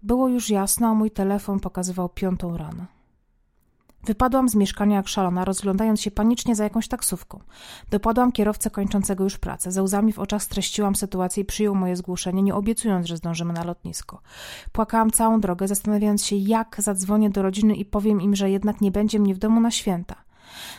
było 0.02 0.28
już 0.28 0.50
jasno, 0.50 0.88
a 0.88 0.94
mój 0.94 1.10
telefon 1.10 1.60
pokazywał 1.60 2.08
piątą 2.08 2.56
rano. 2.56 2.86
Wypadłam 4.04 4.48
z 4.48 4.54
mieszkania 4.54 4.96
jak 4.96 5.08
szalona, 5.08 5.44
rozglądając 5.44 6.00
się 6.00 6.10
panicznie 6.10 6.54
za 6.54 6.64
jakąś 6.64 6.88
taksówką. 6.88 7.40
Dopadłam 7.90 8.32
kierowcę 8.32 8.70
kończącego 8.70 9.24
już 9.24 9.38
pracę. 9.38 9.72
Ze 9.72 9.82
łzami 9.82 10.12
w 10.12 10.18
oczach 10.18 10.42
streściłam 10.42 10.96
sytuację 10.96 11.42
i 11.42 11.46
przyjął 11.46 11.74
moje 11.74 11.96
zgłoszenie, 11.96 12.42
nie 12.42 12.54
obiecując, 12.54 13.06
że 13.06 13.16
zdążymy 13.16 13.52
na 13.52 13.64
lotnisko. 13.64 14.20
Płakałam 14.72 15.10
całą 15.10 15.40
drogę, 15.40 15.68
zastanawiając 15.68 16.24
się, 16.24 16.36
jak 16.36 16.76
zadzwonię 16.78 17.30
do 17.30 17.42
rodziny 17.42 17.74
i 17.74 17.84
powiem 17.84 18.20
im, 18.20 18.36
że 18.36 18.50
jednak 18.50 18.80
nie 18.80 18.90
będzie 18.90 19.18
mnie 19.18 19.34
w 19.34 19.38
domu 19.38 19.60
na 19.60 19.70
święta. 19.70 20.14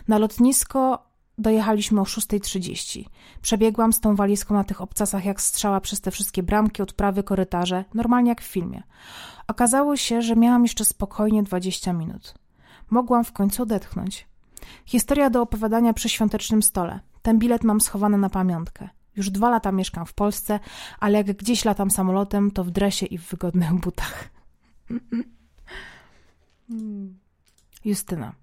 Na 0.08 0.17
lotnisko 0.17 1.08
Dojechaliśmy 1.39 2.01
o 2.01 2.03
6.30. 2.03 3.03
Przebiegłam 3.41 3.93
z 3.93 3.99
tą 3.99 4.15
walizką 4.15 4.53
na 4.53 4.63
tych 4.63 4.82
obcasach 4.82 5.25
jak 5.25 5.41
strzała 5.41 5.82
przez 5.82 6.01
te 6.01 6.12
wszystkie 6.12 6.43
bramki, 6.43 6.82
odprawy, 6.82 7.23
korytarze, 7.23 7.86
normalnie 7.93 8.30
jak 8.30 8.41
w 8.41 8.45
filmie. 8.45 8.84
Okazało 9.47 9.97
się, 9.97 10.21
że 10.21 10.36
miałam 10.36 10.63
jeszcze 10.63 10.86
spokojnie 10.86 11.43
20 11.43 11.93
minut. 11.93 12.34
Mogłam 12.89 13.23
w 13.23 13.32
końcu 13.32 13.63
odetchnąć. 13.63 14.28
Historia 14.86 15.30
do 15.30 15.41
opowiadania 15.41 15.93
przy 15.93 16.10
świątecznym 16.10 16.63
stole. 16.63 17.00
Ten 17.21 17.39
bilet 17.39 17.63
mam 17.63 17.82
schowany 17.82 18.17
na 18.17 18.30
pamiątkę. 18.30 18.89
Już 19.15 19.30
dwa 19.30 19.50
lata 19.50 19.71
mieszkam 19.71 20.06
w 20.06 20.13
Polsce, 20.13 20.60
ale 21.00 21.17
jak 21.17 21.28
gdzieś 21.38 21.65
latam 21.65 21.91
samolotem, 21.91 22.52
to 22.52 22.63
w 22.63 22.71
dresie 22.71 23.06
i 23.06 23.17
w 23.17 23.30
wygodnych 23.30 23.73
butach. 23.73 24.30
Justyna. 27.86 28.34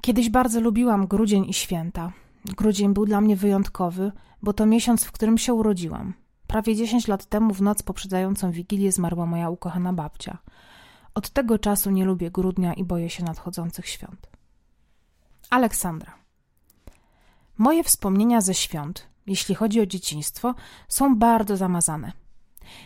Kiedyś 0.00 0.30
bardzo 0.30 0.60
lubiłam 0.60 1.06
grudzień 1.06 1.48
i 1.48 1.54
święta. 1.54 2.12
Grudzień 2.44 2.94
był 2.94 3.06
dla 3.06 3.20
mnie 3.20 3.36
wyjątkowy, 3.36 4.12
bo 4.42 4.52
to 4.52 4.66
miesiąc, 4.66 5.04
w 5.04 5.12
którym 5.12 5.38
się 5.38 5.54
urodziłam. 5.54 6.14
Prawie 6.46 6.76
10 6.76 7.08
lat 7.08 7.26
temu, 7.26 7.54
w 7.54 7.62
noc 7.62 7.82
poprzedzającą 7.82 8.50
Wigilię, 8.50 8.92
zmarła 8.92 9.26
moja 9.26 9.50
ukochana 9.50 9.92
babcia. 9.92 10.38
Od 11.18 11.30
tego 11.30 11.58
czasu 11.58 11.90
nie 11.90 12.04
lubię 12.04 12.30
grudnia 12.30 12.74
i 12.74 12.84
boję 12.84 13.10
się 13.10 13.24
nadchodzących 13.24 13.88
świąt. 13.88 14.30
Aleksandra. 15.50 16.14
Moje 17.56 17.84
wspomnienia 17.84 18.40
ze 18.40 18.54
świąt, 18.54 19.06
jeśli 19.26 19.54
chodzi 19.54 19.80
o 19.80 19.86
dzieciństwo, 19.86 20.54
są 20.88 21.16
bardzo 21.16 21.56
zamazane. 21.56 22.12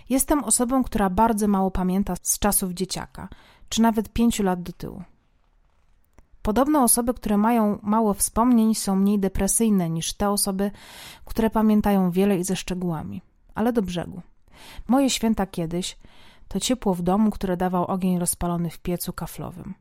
Jestem 0.08 0.44
osobą, 0.44 0.84
która 0.84 1.10
bardzo 1.10 1.48
mało 1.48 1.70
pamięta 1.70 2.14
z 2.22 2.38
czasów 2.38 2.72
dzieciaka, 2.72 3.28
czy 3.68 3.82
nawet 3.82 4.12
pięciu 4.12 4.42
lat 4.42 4.62
do 4.62 4.72
tyłu. 4.72 5.02
Podobno 6.42 6.82
osoby, 6.82 7.14
które 7.14 7.36
mają 7.36 7.78
mało 7.82 8.14
wspomnień, 8.14 8.74
są 8.74 8.96
mniej 8.96 9.18
depresyjne 9.18 9.90
niż 9.90 10.12
te 10.12 10.30
osoby, 10.30 10.70
które 11.24 11.50
pamiętają 11.50 12.10
wiele 12.10 12.38
i 12.38 12.44
ze 12.44 12.56
szczegółami. 12.56 13.22
Ale 13.54 13.72
do 13.72 13.82
brzegu. 13.82 14.22
Moje 14.88 15.10
święta 15.10 15.46
kiedyś 15.46 15.96
to 16.52 16.60
ciepło 16.60 16.94
w 16.94 17.02
domu, 17.02 17.30
które 17.30 17.56
dawał 17.56 17.84
ogień 17.84 18.18
rozpalony 18.18 18.70
w 18.70 18.78
piecu 18.78 19.12
kaflowym. 19.12 19.74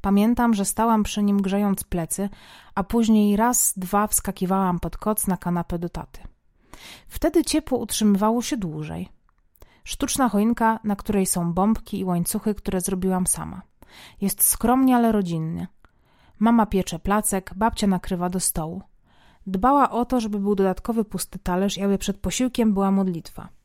Pamiętam, 0.00 0.54
że 0.54 0.64
stałam 0.64 1.02
przy 1.02 1.22
nim 1.22 1.42
grzejąc 1.42 1.84
plecy, 1.84 2.28
a 2.74 2.84
później 2.84 3.36
raz, 3.36 3.72
dwa 3.76 4.06
wskakiwałam 4.06 4.80
pod 4.80 4.96
koc 4.96 5.26
na 5.26 5.36
kanapę 5.36 5.78
do 5.78 5.88
taty. 5.88 6.20
Wtedy 7.08 7.44
ciepło 7.44 7.78
utrzymywało 7.78 8.42
się 8.42 8.56
dłużej. 8.56 9.08
Sztuczna 9.84 10.28
choinka, 10.28 10.80
na 10.84 10.96
której 10.96 11.26
są 11.26 11.52
bombki 11.52 11.98
i 11.98 12.04
łańcuchy, 12.04 12.54
które 12.54 12.80
zrobiłam 12.80 13.26
sama. 13.26 13.62
Jest 14.20 14.44
skromnie, 14.44 14.96
ale 14.96 15.12
rodzinnie. 15.12 15.68
Mama 16.38 16.66
piecze 16.66 16.98
placek, 16.98 17.52
babcia 17.56 17.86
nakrywa 17.86 18.28
do 18.30 18.40
stołu. 18.40 18.82
Dbała 19.46 19.90
o 19.90 20.04
to, 20.04 20.20
żeby 20.20 20.38
był 20.38 20.54
dodatkowy 20.54 21.04
pusty 21.04 21.38
talerz 21.38 21.78
i 21.78 21.82
aby 21.82 21.98
przed 21.98 22.16
posiłkiem 22.16 22.74
była 22.74 22.90
modlitwa. 22.90 23.59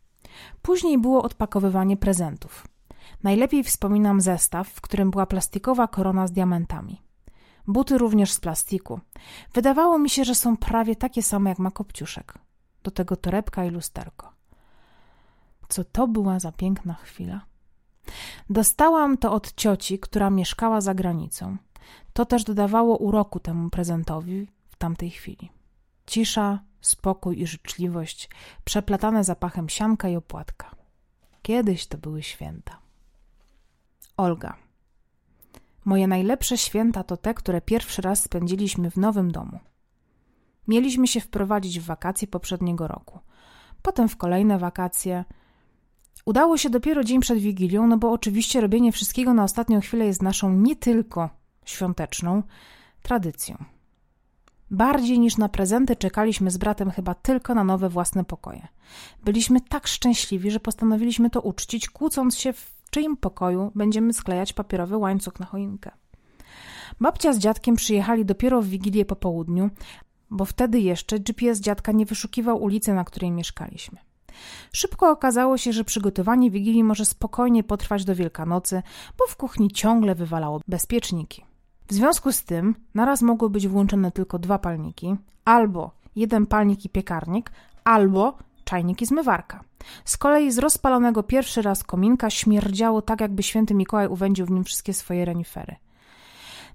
Później 0.62 0.98
było 0.98 1.24
odpakowywanie 1.24 1.98
prezentów. 1.98 2.68
Najlepiej 3.24 3.64
wspominam 3.64 4.22
zestaw, 4.22 4.70
w 4.70 4.82
którym 4.82 5.12
była 5.12 5.26
plastikowa 5.26 5.88
korona 5.88 6.28
z 6.28 6.32
diamentami. 6.32 7.02
Buty 7.68 7.98
również 7.98 8.32
z 8.32 8.40
plastiku. 8.40 9.00
Wydawało 9.54 9.98
mi 10.00 10.10
się, 10.10 10.26
że 10.26 10.36
są 10.36 10.58
prawie 10.58 10.96
takie 10.96 11.24
same 11.24 11.50
jak 11.50 11.60
ma 11.60 11.72
kopciuszek. 11.72 12.34
Do 12.84 12.92
tego 12.92 13.16
torebka 13.16 13.66
i 13.66 13.70
lusterko. 13.70 14.32
Co 15.70 15.84
to 15.84 16.08
była 16.08 16.40
za 16.40 16.52
piękna 16.52 16.94
chwila. 16.94 17.42
Dostałam 18.50 19.18
to 19.18 19.34
od 19.34 19.54
cioci, 19.54 20.00
która 20.00 20.30
mieszkała 20.30 20.82
za 20.82 20.94
granicą. 20.94 21.58
To 22.14 22.26
też 22.26 22.44
dodawało 22.44 22.98
uroku 22.98 23.40
temu 23.40 23.70
prezentowi 23.70 24.48
w 24.68 24.76
tamtej 24.76 25.10
chwili. 25.10 25.52
Cisza, 26.06 26.60
spokój 26.88 27.42
i 27.42 27.48
życzliwość, 27.48 28.30
przeplatane 28.66 29.24
zapachem 29.24 29.70
sianka 29.70 30.10
i 30.10 30.16
opłatka. 30.16 30.76
Kiedyś 31.42 31.88
to 31.88 31.98
były 31.98 32.24
święta. 32.24 32.78
Olga. 34.18 34.56
Moje 35.86 36.08
najlepsze 36.08 36.58
święta 36.58 37.04
to 37.04 37.18
te, 37.18 37.34
które 37.34 37.62
pierwszy 37.62 38.02
raz 38.02 38.24
spędziliśmy 38.24 38.92
w 38.92 38.98
nowym 38.98 39.32
domu. 39.32 39.60
Mieliśmy 40.68 41.08
się 41.08 41.22
wprowadzić 41.22 41.80
w 41.80 41.86
wakacje 41.86 42.28
poprzedniego 42.28 42.88
roku, 42.88 43.20
potem 43.82 44.10
w 44.10 44.18
kolejne 44.18 44.58
wakacje. 44.60 45.26
Udało 46.26 46.58
się 46.58 46.70
dopiero 46.70 47.04
dzień 47.04 47.22
przed 47.22 47.40
Wigilią, 47.40 47.88
no 47.88 47.98
bo 47.98 48.12
oczywiście 48.12 48.62
robienie 48.62 48.92
wszystkiego 48.92 49.34
na 49.34 49.44
ostatnią 49.44 49.82
chwilę 49.82 50.06
jest 50.06 50.22
naszą 50.22 50.54
nie 50.54 50.76
tylko 50.76 51.30
świąteczną 51.66 52.44
tradycją. 53.02 53.75
Bardziej 54.72 55.20
niż 55.20 55.38
na 55.38 55.50
prezenty 55.50 55.96
czekaliśmy 55.96 56.52
z 56.52 56.58
bratem 56.58 56.92
chyba 56.92 57.14
tylko 57.14 57.56
na 57.56 57.64
nowe 57.64 57.90
własne 57.90 58.24
pokoje. 58.24 58.68
Byliśmy 59.24 59.62
tak 59.62 59.88
szczęśliwi, 59.88 60.52
że 60.52 60.60
postanowiliśmy 60.60 61.30
to 61.30 61.42
uczcić, 61.42 61.90
kłócąc 61.90 62.38
się 62.38 62.54
w 62.54 62.76
czyim 62.90 63.18
pokoju 63.18 63.72
będziemy 63.76 64.14
sklejać 64.14 64.54
papierowy 64.54 64.98
łańcuch 64.98 65.40
na 65.40 65.46
choinkę. 65.46 65.92
Babcia 67.02 67.34
z 67.34 67.38
dziadkiem 67.38 67.76
przyjechali 67.76 68.26
dopiero 68.26 68.62
w 68.62 68.66
Wigilię 68.66 69.06
po 69.06 69.16
południu, 69.16 69.70
bo 70.30 70.46
wtedy 70.46 70.80
jeszcze 70.80 71.20
GPS 71.20 71.60
dziadka 71.60 71.92
nie 71.92 72.06
wyszukiwał 72.06 72.64
ulicy, 72.64 72.94
na 72.94 73.04
której 73.04 73.32
mieszkaliśmy. 73.32 73.98
Szybko 74.72 75.12
okazało 75.12 75.58
się, 75.58 75.74
że 75.74 75.84
przygotowanie 75.84 76.52
Wigilii 76.52 76.84
może 76.84 77.06
spokojnie 77.06 77.64
potrwać 77.64 78.06
do 78.06 78.16
Wielkanocy, 78.16 78.82
bo 79.18 79.26
w 79.28 79.36
kuchni 79.36 79.72
ciągle 79.72 80.16
wywalało 80.16 80.62
bezpieczniki. 80.68 81.46
W 81.88 81.94
związku 81.94 82.32
z 82.32 82.44
tym 82.44 82.76
naraz 82.94 83.22
mogły 83.22 83.50
być 83.50 83.68
włączone 83.68 84.12
tylko 84.12 84.40
dwa 84.40 84.60
palniki, 84.60 85.16
albo 85.46 85.92
jeden 86.16 86.46
palnik 86.46 86.86
i 86.86 86.90
piekarnik, 86.90 87.52
albo 87.84 88.38
czajnik 88.64 89.02
i 89.02 89.06
zmywarka. 89.06 89.64
Z 90.06 90.18
kolei 90.18 90.52
z 90.52 90.58
rozpalonego 90.58 91.24
pierwszy 91.24 91.62
raz 91.62 91.84
kominka 91.84 92.30
śmierdziało 92.30 93.02
tak, 93.02 93.22
jakby 93.22 93.44
święty 93.44 93.74
Mikołaj 93.74 94.08
uwędził 94.08 94.46
w 94.46 94.52
nim 94.52 94.64
wszystkie 94.64 94.94
swoje 94.94 95.26
renifery. 95.26 95.76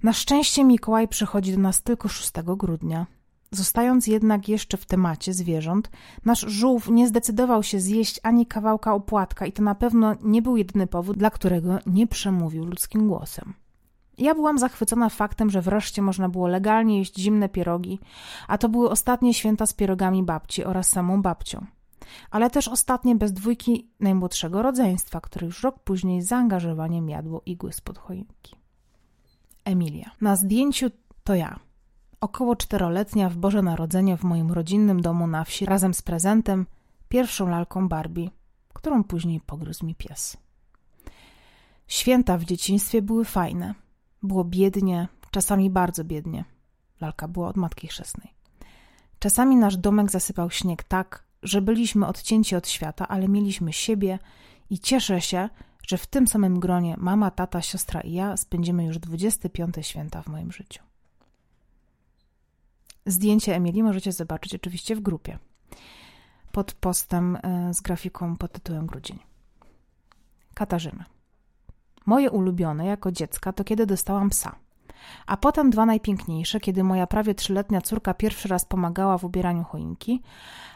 Na 0.03 0.13
szczęście 0.13 0.65
Mikołaj 0.65 1.09
przychodzi 1.09 1.53
do 1.53 1.59
nas 1.59 1.83
tylko 1.83 2.09
6 2.09 2.33
grudnia. 2.57 3.07
Zostając 3.53 4.07
jednak 4.07 4.49
jeszcze 4.49 4.77
w 4.77 4.87
temacie 4.87 5.35
zwierząt, 5.35 5.91
nasz 6.25 6.41
żółw 6.41 6.89
nie 6.89 7.09
zdecydował 7.09 7.63
się 7.63 7.81
zjeść 7.81 8.21
ani 8.23 8.47
kawałka 8.47 8.95
opłatka 8.95 9.47
i 9.47 9.53
to 9.53 9.63
na 9.63 9.75
pewno 9.75 10.15
nie 10.23 10.43
był 10.43 10.57
jedyny 10.57 10.87
powód, 10.87 11.19
dla 11.19 11.31
którego 11.31 11.79
nie 11.87 12.07
przemówił 12.07 12.65
ludzkim 12.65 13.09
głosem. 13.09 13.55
Ja 14.21 14.35
byłam 14.35 14.59
zachwycona 14.59 15.09
faktem, 15.09 15.51
że 15.51 15.63
wreszcie 15.63 16.03
można 16.03 16.29
było 16.29 16.49
legalnie 16.49 16.99
jeść 16.99 17.19
zimne 17.19 17.49
pierogi, 17.49 18.01
a 18.49 18.59
to 18.59 18.69
były 18.69 18.91
ostatnie 18.91 19.35
święta 19.35 19.67
z 19.67 19.73
pierogami 19.73 20.23
babci 20.23 20.65
oraz 20.65 20.89
samą 20.89 21.23
babcią 21.23 21.67
ale 22.31 22.51
też 22.51 22.69
ostatnie 22.69 23.17
bez 23.17 23.33
dwójki 23.33 23.91
najmłodszego 24.01 24.63
rodzeństwa, 24.63 25.21
które 25.21 25.47
już 25.47 25.63
rok 25.63 25.79
później 25.79 26.23
z 26.23 26.29
zaangażowaniem 26.29 27.09
jadło 27.09 27.43
igły 27.47 27.73
spod 27.73 27.99
choinki. 27.99 28.57
Emilia. 29.65 30.11
Na 30.21 30.37
zdjęciu 30.37 30.91
to 31.25 31.35
ja. 31.35 31.59
Około 32.21 32.57
czteroletnia 32.57 33.29
w 33.29 33.37
Boże 33.37 33.63
Narodzenie 33.63 34.17
w 34.17 34.25
moim 34.25 34.53
rodzinnym 34.53 35.03
domu 35.03 35.27
na 35.27 35.45
wsi 35.45 35.67
razem 35.67 35.95
z 35.95 36.03
prezentem, 36.03 36.67
pierwszą 37.09 37.49
lalką 37.49 37.89
Barbie, 37.89 38.31
którą 38.73 39.05
później 39.05 39.41
pogryzł 39.41 39.87
mi 39.87 39.95
pies. 39.95 40.37
Święta 41.87 42.39
w 42.39 42.45
dzieciństwie 42.45 43.03
były 43.03 43.25
fajne. 43.25 43.75
Było 44.23 44.45
biednie, 44.45 45.09
czasami 45.31 45.71
bardzo 45.71 46.05
biednie. 46.05 46.45
Lalka 47.01 47.29
była 47.29 47.49
od 47.49 47.57
matki 47.57 47.89
chrzestnej. 47.89 48.35
Czasami 49.19 49.57
nasz 49.57 49.77
domek 49.77 50.11
zasypał 50.11 50.51
śnieg 50.51 50.85
tak, 50.85 51.25
że 51.43 51.63
byliśmy 51.63 52.07
odcięci 52.07 52.57
od 52.57 52.69
świata, 52.69 53.09
ale 53.09 53.29
mieliśmy 53.29 53.73
siebie 53.73 54.19
i 54.71 54.79
cieszę 54.79 55.21
się, 55.21 55.49
że 55.87 55.99
w 55.99 56.07
tym 56.07 56.27
samym 56.27 56.61
gronie 56.61 56.95
mama, 56.99 57.31
tata, 57.31 57.63
siostra 57.63 58.01
i 58.01 58.13
ja 58.13 58.37
spędzimy 58.37 58.85
już 58.85 58.99
25 58.99 59.75
święta 59.81 60.23
w 60.23 60.27
moim 60.27 60.53
życiu. 60.53 60.83
Zdjęcie 63.07 63.55
Emilii 63.55 63.83
możecie 63.83 64.13
zobaczyć 64.13 64.55
oczywiście 64.55 64.97
w 64.97 65.01
grupie 65.01 65.39
pod 66.53 66.73
postem 66.73 67.39
e, 67.43 67.75
z 67.75 67.81
grafiką 67.81 68.37
pod 68.37 68.53
tytułem 68.53 68.87
Grudzień. 68.87 69.19
Katarzyna. 70.55 71.20
Moje 72.07 72.31
ulubione 72.31 72.87
jako 72.87 73.13
dziecka 73.13 73.53
to 73.53 73.65
kiedy 73.65 73.87
dostałam 73.87 74.31
psa. 74.31 74.57
A 75.27 75.37
potem 75.37 75.71
dwa 75.71 75.87
najpiękniejsze, 75.87 76.61
kiedy 76.61 76.85
moja 76.85 77.07
prawie 77.07 77.35
trzyletnia 77.35 77.81
córka 77.81 78.15
pierwszy 78.15 78.49
raz 78.49 78.65
pomagała 78.65 79.19
w 79.19 79.25
ubieraniu 79.25 79.65
choinki, 79.65 80.23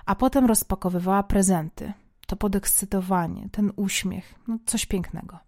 a 0.06 0.14
potem 0.14 0.46
rozpakowywała 0.46 1.22
prezenty. 1.22 1.92
To 2.26 2.36
podekscytowanie, 2.36 3.48
ten 3.52 3.72
uśmiech, 3.76 4.34
no 4.48 4.58
coś 4.66 4.86
pięknego. 4.86 5.38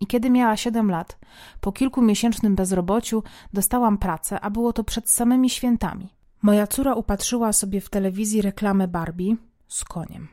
I 0.00 0.06
kiedy 0.06 0.30
miała 0.30 0.56
7 0.56 0.90
lat, 0.90 1.18
po 1.60 1.72
kilkumiesięcznym 1.72 2.56
bezrobociu, 2.56 3.22
dostałam 3.52 3.98
pracę, 3.98 4.40
a 4.40 4.50
było 4.50 4.72
to 4.72 4.84
przed 4.84 5.10
samymi 5.10 5.50
świętami. 5.50 6.08
Moja 6.42 6.66
córa 6.66 6.94
upatrzyła 6.94 7.52
sobie 7.52 7.80
w 7.80 7.90
telewizji 7.90 8.42
reklamę 8.42 8.88
Barbie 8.88 9.36
z 9.68 9.84
koniem. 9.84 10.28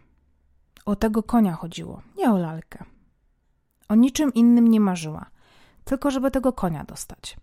O 0.85 0.95
tego 0.95 1.23
konia 1.23 1.53
chodziło, 1.53 2.01
nie 2.17 2.31
o 2.31 2.37
lalkę. 2.37 2.85
O 3.89 3.95
niczym 3.95 4.33
innym 4.33 4.67
nie 4.67 4.79
marzyła, 4.79 5.25
tylko 5.83 6.11
żeby 6.11 6.31
tego 6.31 6.53
konia 6.53 6.83
dostać. 6.83 7.37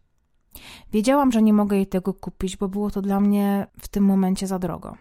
Wiedziałam, 0.93 1.33
że 1.33 1.43
nie 1.43 1.53
mogę 1.53 1.77
jej 1.77 1.87
tego 1.87 2.15
kupić, 2.15 2.57
bo 2.57 2.69
było 2.69 2.91
to 2.91 3.03
dla 3.03 3.21
mnie 3.21 3.67
w 3.81 3.89
tym 3.89 4.05
momencie 4.05 4.47
za 4.47 4.59
drogo. 4.59 4.97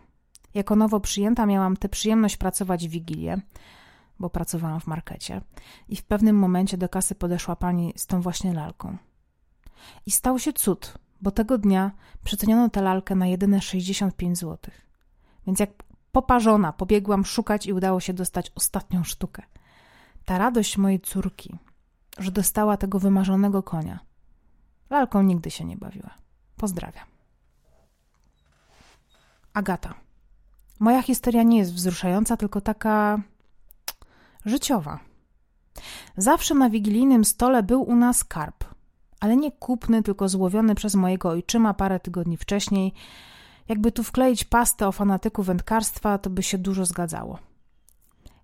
Jako 0.53 0.75
nowo 0.75 0.99
przyjęta 0.99 1.45
miałam 1.45 1.77
tę 1.77 1.89
przyjemność 1.89 2.37
pracować 2.37 2.87
w 2.87 2.91
Wigilię, 2.91 3.37
bo 4.19 4.29
pracowałam 4.29 4.79
w 4.79 4.87
markecie 4.87 5.41
i 5.89 5.95
w 5.95 6.03
pewnym 6.03 6.35
momencie 6.35 6.77
do 6.77 6.89
kasy 6.89 7.15
podeszła 7.15 7.55
pani 7.55 7.93
z 7.95 8.07
tą 8.07 8.21
właśnie 8.21 8.53
lalką. 8.53 8.97
I 10.05 10.11
stał 10.11 10.39
się 10.39 10.53
cud, 10.53 10.93
bo 11.21 11.31
tego 11.31 11.57
dnia 11.57 11.91
przeceniono 12.23 12.69
tę 12.69 12.81
lalkę 12.81 13.15
na 13.15 13.27
jedyne 13.27 13.61
65 13.61 14.37
zł. 14.37 14.57
Więc 15.47 15.59
jak 15.59 15.69
poparzona 16.11 16.73
pobiegłam 16.73 17.25
szukać 17.25 17.65
i 17.65 17.73
udało 17.73 17.99
się 17.99 18.13
dostać 18.13 18.51
ostatnią 18.55 19.03
sztukę. 19.03 19.43
Ta 20.25 20.37
radość 20.37 20.77
mojej 20.77 20.99
córki, 20.99 21.55
że 22.17 22.31
dostała 22.31 22.77
tego 22.77 22.99
wymarzonego 22.99 23.63
konia– 23.63 23.99
Lalką 24.93 25.21
nigdy 25.21 25.51
się 25.51 25.65
nie 25.65 25.77
bawiła. 25.77 26.09
Pozdrawiam. 26.57 27.05
Agata. 29.53 29.93
Moja 30.79 31.01
historia 31.01 31.43
nie 31.43 31.57
jest 31.57 31.73
wzruszająca, 31.73 32.37
tylko 32.37 32.61
taka 32.61 33.21
życiowa. 34.45 34.99
Zawsze 36.17 36.55
na 36.55 36.69
wigilijnym 36.69 37.25
stole 37.25 37.63
był 37.63 37.81
u 37.81 37.95
nas 37.95 38.23
karp, 38.23 38.65
ale 39.19 39.35
nie 39.35 39.51
kupny, 39.51 40.03
tylko 40.03 40.29
złowiony 40.29 40.75
przez 40.75 40.95
mojego 40.95 41.29
ojczyma 41.29 41.73
parę 41.73 41.99
tygodni 41.99 42.37
wcześniej. 42.37 42.93
Jakby 43.67 43.91
tu 43.91 44.03
wkleić 44.03 44.43
pastę 44.43 44.87
o 44.87 44.91
fanatyku 44.91 45.43
wędkarstwa, 45.43 46.17
to 46.17 46.29
by 46.29 46.43
się 46.43 46.57
dużo 46.57 46.85
zgadzało. 46.85 47.39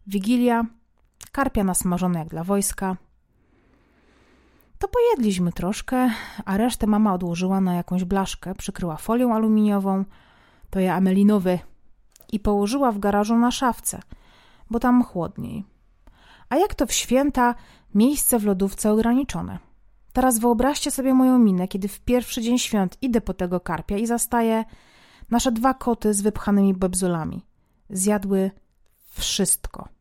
Wigilia, 0.07 0.65
karpia 1.31 1.63
nasmażone 1.63 2.19
jak 2.19 2.27
dla 2.27 2.43
wojska, 2.43 2.97
to 4.79 4.87
pojedliśmy 4.87 5.51
troszkę, 5.51 6.09
a 6.45 6.57
resztę 6.57 6.87
mama 6.87 7.13
odłożyła 7.13 7.61
na 7.61 7.73
jakąś 7.73 8.03
blaszkę, 8.03 8.55
przykryła 8.55 8.97
folią 8.97 9.35
aluminiową, 9.35 10.05
to 10.69 10.79
ja 10.79 10.95
amelinowy, 10.95 11.59
i 12.31 12.39
położyła 12.39 12.91
w 12.91 12.99
garażu 12.99 13.37
na 13.37 13.51
szafce, 13.51 14.01
bo 14.69 14.79
tam 14.79 15.03
chłodniej. 15.03 15.65
A 16.49 16.55
jak 16.55 16.75
to 16.75 16.85
w 16.85 16.91
święta, 16.91 17.55
miejsce 17.95 18.39
w 18.39 18.45
lodówce 18.45 18.91
ograniczone. 18.91 19.59
Teraz 20.13 20.39
wyobraźcie 20.39 20.91
sobie 20.91 21.13
moją 21.13 21.39
minę, 21.39 21.67
kiedy 21.67 21.87
w 21.87 21.99
pierwszy 21.99 22.41
dzień 22.41 22.57
świąt 22.57 22.97
idę 23.01 23.21
po 23.21 23.33
tego 23.33 23.59
karpia 23.59 23.97
i 23.97 24.07
zastaję 24.07 24.65
nasze 25.29 25.51
dwa 25.51 25.73
koty 25.73 26.13
z 26.13 26.21
wypchanymi 26.21 26.73
bebzolami. 26.73 27.45
Zjadły 27.89 28.51
wszystko. 29.09 29.98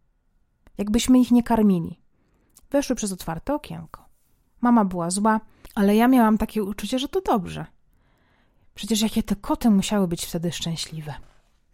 Jakbyśmy 0.79 1.21
ich 1.21 1.31
nie 1.31 1.43
karmili. 1.43 2.01
Weszły 2.71 2.97
przez 2.97 3.13
otwarte 3.13 3.55
okienko. 3.55 4.09
Mama 4.61 4.85
była 4.85 5.11
zła, 5.11 5.41
ale 5.75 5.97
ja 5.97 6.09
miałam 6.09 6.39
takie 6.39 6.65
uczucie, 6.65 6.99
że 6.99 7.09
to 7.09 7.21
dobrze. 7.21 7.67
Przecież 8.75 9.01
jakie 9.01 9.23
te 9.23 9.37
koty 9.37 9.71
musiały 9.71 10.09
być 10.09 10.27
wtedy 10.27 10.53
szczęśliwe. 10.53 11.15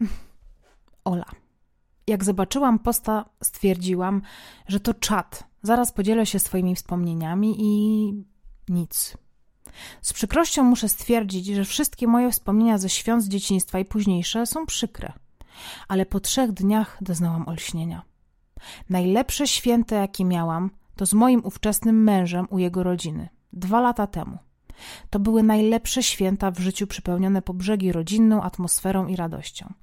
Ola. 1.03 1.25
Jak 2.07 2.23
zobaczyłam 2.23 2.79
posta, 2.79 3.25
stwierdziłam, 3.43 4.21
że 4.67 4.79
to 4.79 4.93
czat. 4.93 5.43
Zaraz 5.61 5.91
podzielę 5.91 6.25
się 6.25 6.39
swoimi 6.39 6.75
wspomnieniami 6.75 7.55
i 7.59 8.13
nic. 8.69 9.17
Z 10.01 10.13
przykrością 10.13 10.63
muszę 10.63 10.89
stwierdzić, 10.89 11.45
że 11.45 11.65
wszystkie 11.65 12.07
moje 12.07 12.31
wspomnienia 12.31 12.77
ze 12.77 12.89
świąt 12.89 13.23
z 13.23 13.29
dzieciństwa 13.29 13.79
i 13.79 13.85
późniejsze 13.85 14.45
są 14.45 14.65
przykre. 14.65 15.13
Ale 15.87 16.05
po 16.05 16.19
trzech 16.19 16.51
dniach 16.51 16.97
doznałam 17.01 17.47
olśnienia. 17.47 18.03
Najlepsze 18.89 19.47
święte, 19.47 19.95
jakie 19.95 20.25
miałam, 20.25 20.71
to 20.95 21.05
z 21.05 21.13
moim 21.13 21.45
ówczesnym 21.45 22.03
mężem 22.03 22.47
u 22.49 22.59
jego 22.59 22.83
rodziny. 22.83 23.29
Dwa 23.53 23.81
lata 23.81 24.07
temu. 24.07 24.37
To 25.09 25.19
były 25.19 25.43
najlepsze 25.43 26.03
święta 26.03 26.51
w 26.51 26.59
życiu 26.59 26.87
przypełnione 26.87 27.41
po 27.41 27.53
brzegi 27.53 27.91
rodzinną 27.91 28.41
atmosferą 28.41 29.07
i 29.07 29.15
radością. 29.15 29.73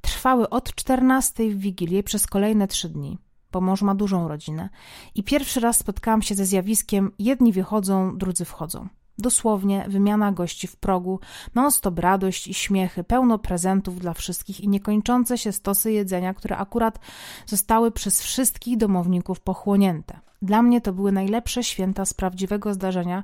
Trwały 0.00 0.48
od 0.48 0.74
czternastej 0.74 1.54
w 1.54 1.58
Wigilię 1.58 2.02
przez 2.02 2.26
kolejne 2.26 2.68
trzy 2.68 2.88
dni, 2.88 3.18
bo 3.52 3.60
ma 3.60 3.94
dużą 3.94 4.28
rodzinę 4.28 4.68
i 5.14 5.22
pierwszy 5.22 5.60
raz 5.60 5.78
spotkałam 5.78 6.22
się 6.22 6.34
ze 6.34 6.46
zjawiskiem 6.46 7.12
jedni 7.18 7.52
wychodzą, 7.52 8.18
drudzy 8.18 8.44
wchodzą. 8.44 8.88
Dosłownie 9.18 9.84
wymiana 9.88 10.32
gości 10.32 10.66
w 10.66 10.76
progu, 10.76 11.20
non-stop 11.54 11.98
radość 11.98 12.48
i 12.48 12.54
śmiechy, 12.54 13.04
pełno 13.04 13.38
prezentów 13.38 14.00
dla 14.00 14.14
wszystkich 14.14 14.60
i 14.60 14.68
niekończące 14.68 15.38
się 15.38 15.52
stosy 15.52 15.92
jedzenia, 15.92 16.34
które 16.34 16.56
akurat 16.56 16.98
zostały 17.46 17.90
przez 17.90 18.22
wszystkich 18.22 18.76
domowników 18.76 19.40
pochłonięte. 19.40 20.20
Dla 20.42 20.62
mnie 20.62 20.80
to 20.80 20.92
były 20.92 21.12
najlepsze 21.12 21.64
święta 21.64 22.04
z 22.04 22.14
prawdziwego 22.14 22.74
zdarzenia, 22.74 23.22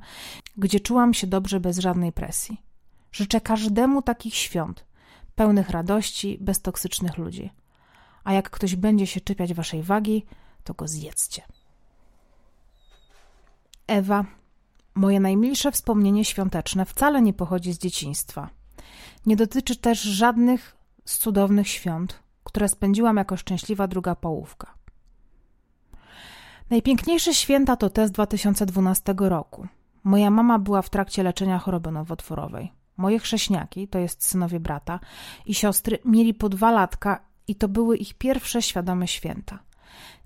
gdzie 0.56 0.80
czułam 0.80 1.14
się 1.14 1.26
dobrze 1.26 1.60
bez 1.60 1.78
żadnej 1.78 2.12
presji. 2.12 2.60
Życzę 3.12 3.40
każdemu 3.40 4.02
takich 4.02 4.34
świąt, 4.34 4.84
pełnych 5.34 5.70
radości, 5.70 6.38
bez 6.40 6.60
toksycznych 6.60 7.18
ludzi. 7.18 7.50
A 8.24 8.32
jak 8.32 8.50
ktoś 8.50 8.76
będzie 8.76 9.06
się 9.06 9.20
czepiać 9.20 9.54
waszej 9.54 9.82
wagi, 9.82 10.26
to 10.64 10.74
go 10.74 10.88
zjedzcie. 10.88 11.42
Ewa 13.86 14.24
Moje 14.94 15.20
najmilsze 15.20 15.72
wspomnienie 15.72 16.24
świąteczne 16.24 16.84
wcale 16.84 17.22
nie 17.22 17.32
pochodzi 17.32 17.72
z 17.72 17.78
dzieciństwa. 17.78 18.50
Nie 19.26 19.36
dotyczy 19.36 19.76
też 19.76 20.02
żadnych 20.02 20.76
z 21.04 21.18
cudownych 21.18 21.68
świąt, 21.68 22.22
które 22.44 22.68
spędziłam 22.68 23.16
jako 23.16 23.36
szczęśliwa 23.36 23.86
druga 23.86 24.14
połówka. 24.14 24.74
Najpiękniejsze 26.70 27.34
święta 27.34 27.76
to 27.76 27.90
te 27.90 28.08
z 28.08 28.10
2012 28.10 29.14
roku. 29.18 29.66
Moja 30.04 30.30
mama 30.30 30.58
była 30.58 30.82
w 30.82 30.90
trakcie 30.90 31.22
leczenia 31.22 31.58
choroby 31.58 31.92
nowotworowej. 31.92 32.72
Moje 32.96 33.18
chrześniaki, 33.18 33.88
to 33.88 33.98
jest 33.98 34.24
synowie 34.24 34.60
brata 34.60 35.00
i 35.46 35.54
siostry, 35.54 35.98
mieli 36.04 36.34
po 36.34 36.48
dwa 36.48 36.70
latka 36.70 37.20
i 37.48 37.54
to 37.54 37.68
były 37.68 37.96
ich 37.96 38.14
pierwsze 38.14 38.62
świadome 38.62 39.08
święta. 39.08 39.58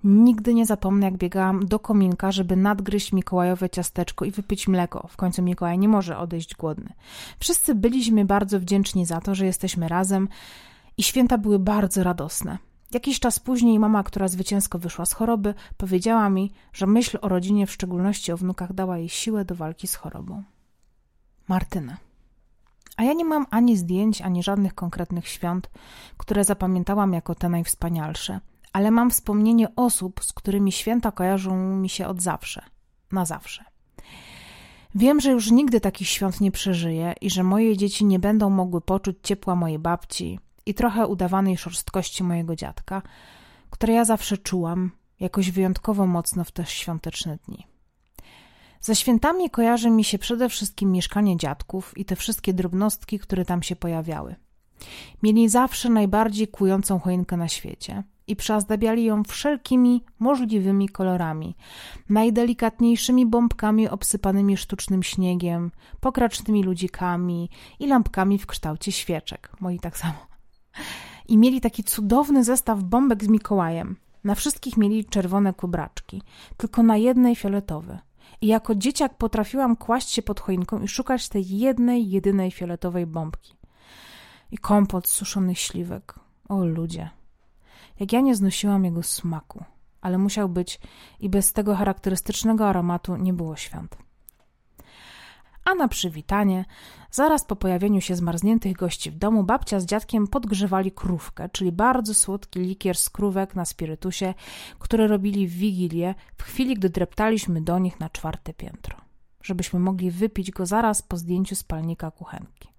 Nigdy 0.05 0.55
nie 0.55 0.67
zapomnę, 0.67 1.07
jak 1.07 1.17
biegałam 1.17 1.67
do 1.67 1.79
kominka, 1.79 2.33
żeby 2.33 2.57
nadgryźć 2.57 3.13
mikołajowe 3.13 3.71
ciasteczko 3.71 4.25
i 4.25 4.31
wypić 4.31 4.69
mleko. 4.69 5.09
W 5.09 5.17
końcu 5.17 5.43
Mikołaj 5.43 5.79
nie 5.79 5.89
może 5.89 6.19
odejść 6.19 6.55
głodny. 6.55 6.93
Wszyscy 7.39 7.75
byliśmy 7.75 8.25
bardzo 8.25 8.61
wdzięczni 8.61 9.07
za 9.07 9.21
to, 9.21 9.35
że 9.35 9.47
jesteśmy 9.47 9.89
razem 9.89 10.29
i 10.97 11.03
święta 11.03 11.39
były 11.39 11.59
bardzo 11.59 12.03
radosne. 12.05 12.59
Jakiś 12.93 13.21
czas 13.21 13.41
później 13.41 13.79
mama, 13.79 14.03
która 14.03 14.29
zwycięsko 14.29 14.79
wyszła 14.79 15.07
z 15.07 15.13
choroby, 15.13 15.55
powiedziała 15.77 16.31
mi, 16.31 16.53
że 16.73 16.87
myśl 16.87 17.19
o 17.21 17.29
rodzinie, 17.29 17.67
w 17.67 17.73
szczególności 17.73 18.33
o 18.33 18.37
wnukach, 18.37 18.73
dała 18.73 18.99
jej 18.99 19.09
siłę 19.09 19.45
do 19.45 19.55
walki 19.55 19.87
z 19.87 19.95
chorobą. 19.95 20.43
Martyna. 21.49 21.97
A 22.97 23.03
ja 23.03 23.13
nie 23.13 23.25
mam 23.25 23.47
ani 23.51 23.77
zdjęć, 23.77 24.23
ani 24.23 24.43
żadnych 24.43 24.75
konkretnych 24.75 25.29
świąt, 25.29 25.71
które 26.17 26.45
zapamiętałam 26.45 27.13
jako 27.13 27.35
te 27.35 27.49
najwspanialsze– 27.49 28.41
ale 28.75 28.91
mam 28.91 29.11
wspomnienie 29.11 29.69
osób, 29.77 30.25
z 30.25 30.33
którymi 30.33 30.73
święta 30.73 31.13
kojarzą 31.13 31.77
mi 31.77 31.89
się 31.89 32.07
od 32.07 32.23
zawsze, 32.23 32.63
na 33.13 33.25
zawsze. 33.25 33.65
Wiem, 34.95 35.21
że 35.21 35.31
już 35.31 35.51
nigdy 35.51 35.81
takich 35.81 36.09
świąt 36.09 36.41
nie 36.41 36.51
przeżyję 36.51 37.15
i 37.21 37.31
że 37.31 37.43
moje 37.43 37.77
dzieci 37.77 38.05
nie 38.05 38.19
będą 38.19 38.51
mogły 38.51 38.81
poczuć 38.81 39.17
ciepła 39.23 39.55
mojej 39.55 39.79
babci 39.79 40.41
i 40.67 40.75
trochę 40.75 41.07
udawanej 41.07 41.57
szorstkości 41.57 42.25
mojego 42.25 42.57
dziadka, 42.57 43.03
które 43.71 43.95
ja 43.95 44.05
zawsze 44.05 44.39
czułam 44.39 44.91
jakoś 45.21 45.51
wyjątkowo 45.51 46.07
mocno 46.07 46.45
w 46.45 46.53
te 46.53 46.67
świąteczne 46.67 47.39
dni. 47.49 47.67
Ze 48.81 48.97
świętami 48.97 49.51
kojarzy 49.51 49.91
mi 49.91 50.05
się 50.05 50.19
przede 50.19 50.49
wszystkim 50.49 50.93
mieszkanie 50.93 51.37
dziadków 51.37 51.99
i 51.99 52.05
te 52.05 52.17
wszystkie 52.17 52.55
drobnostki, 52.55 53.19
które 53.19 53.45
tam 53.45 53.63
się 53.63 53.77
pojawiały. 53.77 54.35
Mieli 55.23 55.49
zawsze 55.49 55.89
najbardziej 55.89 56.49
kującą 56.49 56.99
choinkę 56.99 57.37
na 57.37 57.49
świecie– 57.49 58.03
i 58.27 58.37
przyozdabiali 58.37 59.05
ją 59.05 59.25
wszelkimi 59.25 60.05
możliwymi 60.19 60.89
kolorami, 60.89 61.57
najdelikatniejszymi 62.09 63.27
bombkami 63.27 63.89
obsypanymi 63.89 64.57
sztucznym 64.57 65.03
śniegiem, 65.03 65.71
pokracznymi 66.01 66.63
ludzikami 66.63 67.51
i 67.79 67.87
lampkami 67.87 68.39
w 68.39 68.47
kształcie 68.47 68.93
świeczek. 68.93 69.51
Moi 69.61 69.79
tak 69.79 69.99
samo. 69.99 70.27
I 71.29 71.39
mieli 71.39 71.61
taki 71.61 71.85
cudowny 71.85 72.45
zestaw 72.45 72.83
bombek 72.83 73.25
z 73.25 73.29
Mikołajem. 73.29 73.97
Na 74.25 74.35
wszystkich 74.35 74.77
mieli 74.77 75.05
czerwone 75.05 75.55
kubraczki, 75.55 76.23
tylko 76.57 76.83
na 76.83 76.97
jednej 76.97 77.37
fioletowe. 77.37 77.99
I 78.41 78.47
jako 78.47 78.75
dzieciak 78.75 79.17
potrafiłam 79.17 79.77
kłaść 79.77 80.11
się 80.11 80.23
pod 80.23 80.41
choinką 80.41 80.81
i 80.81 80.89
szukać 80.89 81.29
tej 81.29 81.59
jednej, 81.59 82.11
jedynej 82.11 82.51
fioletowej 82.51 83.07
bombki. 83.07 83.55
I 84.51 84.59
kompot 84.59 85.09
z 85.09 85.11
suszonych 85.11 85.59
śliwek. 85.59 86.15
O 86.49 86.65
ludzie, 86.65 87.11
jak 88.01 88.13
ja 88.13 88.21
nie 88.21 88.35
znosiłam 88.35 88.85
jego 88.85 89.03
smaku, 89.03 89.65
ale 90.01 90.19
musiał 90.19 90.49
być 90.49 90.81
i 91.21 91.29
bez 91.29 91.53
tego 91.53 91.75
charakterystycznego 91.75 92.69
aromatu 92.69 93.17
nie 93.17 93.33
było 93.33 93.57
świąt. 93.57 93.97
A 95.65 95.75
na 95.75 95.89
przywitanie, 95.89 96.65
zaraz 97.11 97.45
po 97.45 97.57
pojawieniu 97.57 98.01
się 98.01 98.17
zmarzniętych 98.17 98.73
gości 98.73 99.11
w 99.11 99.17
domu, 99.17 99.45
babcia 99.45 99.81
z 99.81 99.87
dziadkiem 99.87 100.27
podgrzewali 100.27 100.93
krówkę, 100.93 101.49
czyli 101.49 101.73
bardzo 101.73 102.15
słodki 102.15 102.61
likier 102.61 102.97
z 102.97 103.11
krówek 103.11 103.55
na 103.55 103.65
spirytusie, 103.65 104.35
które 104.79 105.07
robili 105.07 105.49
w 105.49 105.53
Wigilię 105.53 106.15
w 106.37 106.43
chwili, 106.43 106.75
gdy 106.75 106.91
dreptaliśmy 106.91 107.61
do 107.61 107.79
nich 107.79 108.01
na 108.01 108.11
czwarte 108.11 108.55
piętro, 108.55 108.97
żebyśmy 109.43 109.81
mogli 109.81 110.11
wypić 110.11 110.51
go 110.51 110.67
zaraz 110.67 111.03
po 111.03 111.17
zdjęciu 111.17 111.55
spalnika 111.55 112.11
kuchenki. 112.11 112.74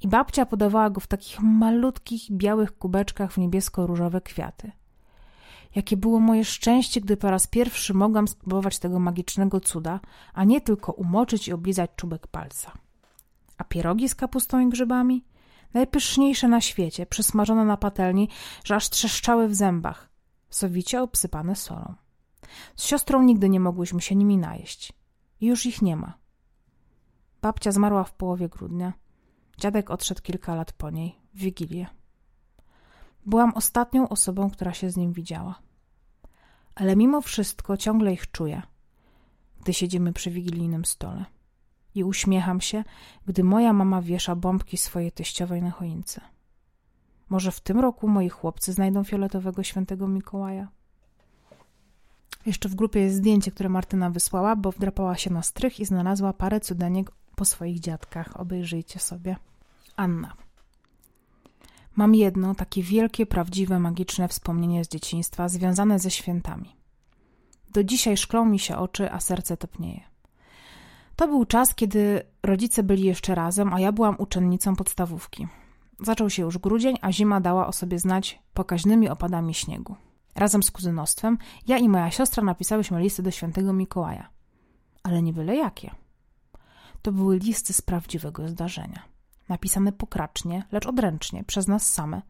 I 0.00 0.08
babcia 0.08 0.46
podawała 0.46 0.90
go 0.90 1.00
w 1.00 1.06
takich 1.06 1.40
malutkich, 1.40 2.30
białych 2.30 2.78
kubeczkach 2.78 3.32
w 3.32 3.38
niebiesko-różowe 3.38 4.20
kwiaty. 4.20 4.72
Jakie 5.74 5.96
było 5.96 6.20
moje 6.20 6.44
szczęście, 6.44 7.00
gdy 7.00 7.16
po 7.16 7.30
raz 7.30 7.46
pierwszy 7.46 7.94
mogłam 7.94 8.28
spróbować 8.28 8.78
tego 8.78 8.98
magicznego 8.98 9.60
cuda, 9.60 10.00
a 10.34 10.44
nie 10.44 10.60
tylko 10.60 10.92
umoczyć 10.92 11.48
i 11.48 11.52
oblizać 11.52 11.90
czubek 11.96 12.26
palca. 12.26 12.72
A 13.58 13.64
pierogi 13.64 14.08
z 14.08 14.14
kapustą 14.14 14.60
i 14.60 14.68
grzybami? 14.68 15.24
Najpyszniejsze 15.74 16.48
na 16.48 16.60
świecie, 16.60 17.06
przysmażone 17.06 17.64
na 17.64 17.76
patelni, 17.76 18.28
że 18.64 18.74
aż 18.76 18.90
trzeszczały 18.90 19.48
w 19.48 19.54
zębach, 19.54 20.08
sowicie 20.50 21.02
obsypane 21.02 21.56
solą. 21.56 21.94
Z 22.76 22.84
siostrą 22.84 23.22
nigdy 23.22 23.48
nie 23.48 23.60
mogłyśmy 23.60 24.00
się 24.00 24.14
nimi 24.14 24.38
najeść. 24.38 24.92
I 25.40 25.46
już 25.46 25.66
ich 25.66 25.82
nie 25.82 25.96
ma. 25.96 26.18
Babcia 27.42 27.72
zmarła 27.72 28.04
w 28.04 28.12
połowie 28.12 28.48
grudnia. 28.48 28.92
Dziadek 29.58 29.90
odszedł 29.90 30.22
kilka 30.22 30.54
lat 30.54 30.72
po 30.72 30.90
niej, 30.90 31.16
w 31.34 31.38
Wigilię. 31.38 31.86
Byłam 33.26 33.52
ostatnią 33.54 34.08
osobą, 34.08 34.50
która 34.50 34.74
się 34.74 34.90
z 34.90 34.96
nim 34.96 35.12
widziała. 35.12 35.54
Ale 36.74 36.96
mimo 36.96 37.20
wszystko 37.20 37.76
ciągle 37.76 38.12
ich 38.12 38.30
czuję, 38.30 38.62
gdy 39.60 39.74
siedzimy 39.74 40.12
przy 40.12 40.30
wigilijnym 40.30 40.84
stole. 40.84 41.24
I 41.94 42.04
uśmiecham 42.04 42.60
się, 42.60 42.84
gdy 43.26 43.44
moja 43.44 43.72
mama 43.72 44.02
wiesza 44.02 44.36
bombki 44.36 44.76
swojej 44.76 45.12
teściowej 45.12 45.62
na 45.62 45.70
choince. 45.70 46.20
Może 47.28 47.52
w 47.52 47.60
tym 47.60 47.80
roku 47.80 48.08
moi 48.08 48.28
chłopcy 48.28 48.72
znajdą 48.72 49.04
fioletowego 49.04 49.62
świętego 49.62 50.08
Mikołaja? 50.08 50.68
Jeszcze 52.46 52.68
w 52.68 52.74
grupie 52.74 53.00
jest 53.00 53.16
zdjęcie, 53.16 53.50
które 53.50 53.68
Martyna 53.68 54.10
wysłała, 54.10 54.56
bo 54.56 54.72
wdrapała 54.72 55.16
się 55.16 55.32
na 55.32 55.42
strych 55.42 55.80
i 55.80 55.84
znalazła 55.84 56.32
parę 56.32 56.60
cudaniek 56.60 57.10
po 57.36 57.44
swoich 57.44 57.80
dziadkach. 57.80 58.40
Obejrzyjcie 58.40 58.98
sobie. 58.98 59.36
Anna. 59.96 60.34
Mam 61.96 62.14
jedno 62.14 62.54
takie 62.54 62.82
wielkie, 62.82 63.26
prawdziwe, 63.26 63.78
magiczne 63.78 64.28
wspomnienie 64.28 64.84
z 64.84 64.88
dzieciństwa 64.88 65.48
związane 65.48 65.98
ze 65.98 66.10
świętami. 66.10 66.76
Do 67.70 67.84
dzisiaj 67.84 68.16
szklą 68.16 68.44
mi 68.44 68.58
się 68.58 68.76
oczy, 68.76 69.12
a 69.12 69.20
serce 69.20 69.56
topnieje. 69.56 70.00
To 71.16 71.28
był 71.28 71.44
czas, 71.44 71.74
kiedy 71.74 72.22
rodzice 72.42 72.82
byli 72.82 73.02
jeszcze 73.02 73.34
razem, 73.34 73.74
a 73.74 73.80
ja 73.80 73.92
byłam 73.92 74.16
uczennicą 74.18 74.76
podstawówki. 74.76 75.48
Zaczął 76.00 76.30
się 76.30 76.42
już 76.42 76.58
grudzień, 76.58 76.96
a 77.02 77.12
zima 77.12 77.40
dała 77.40 77.66
o 77.66 77.72
sobie 77.72 77.98
znać 77.98 78.38
pokaźnymi 78.54 79.08
opadami 79.08 79.54
śniegu. 79.54 79.96
Razem 80.34 80.62
z 80.62 80.70
kuzynostwem 80.70 81.38
ja 81.66 81.78
i 81.78 81.88
moja 81.88 82.10
siostra 82.10 82.42
napisałyśmy 82.42 83.00
listy 83.00 83.22
do 83.22 83.30
świętego 83.30 83.72
Mikołaja. 83.72 84.28
Ale 85.02 85.22
nie 85.22 85.32
byle 85.32 85.56
jakie. 85.56 86.03
To 87.04 87.12
były 87.12 87.38
listy 87.38 87.72
z 87.72 87.82
prawdziwego 87.82 88.48
zdarzenia. 88.48 89.02
Napisane 89.48 89.92
pokracznie, 89.92 90.64
lecz 90.72 90.86
odręcznie, 90.86 91.44
przez 91.44 91.68
nas 91.68 91.92
same. 91.92 92.22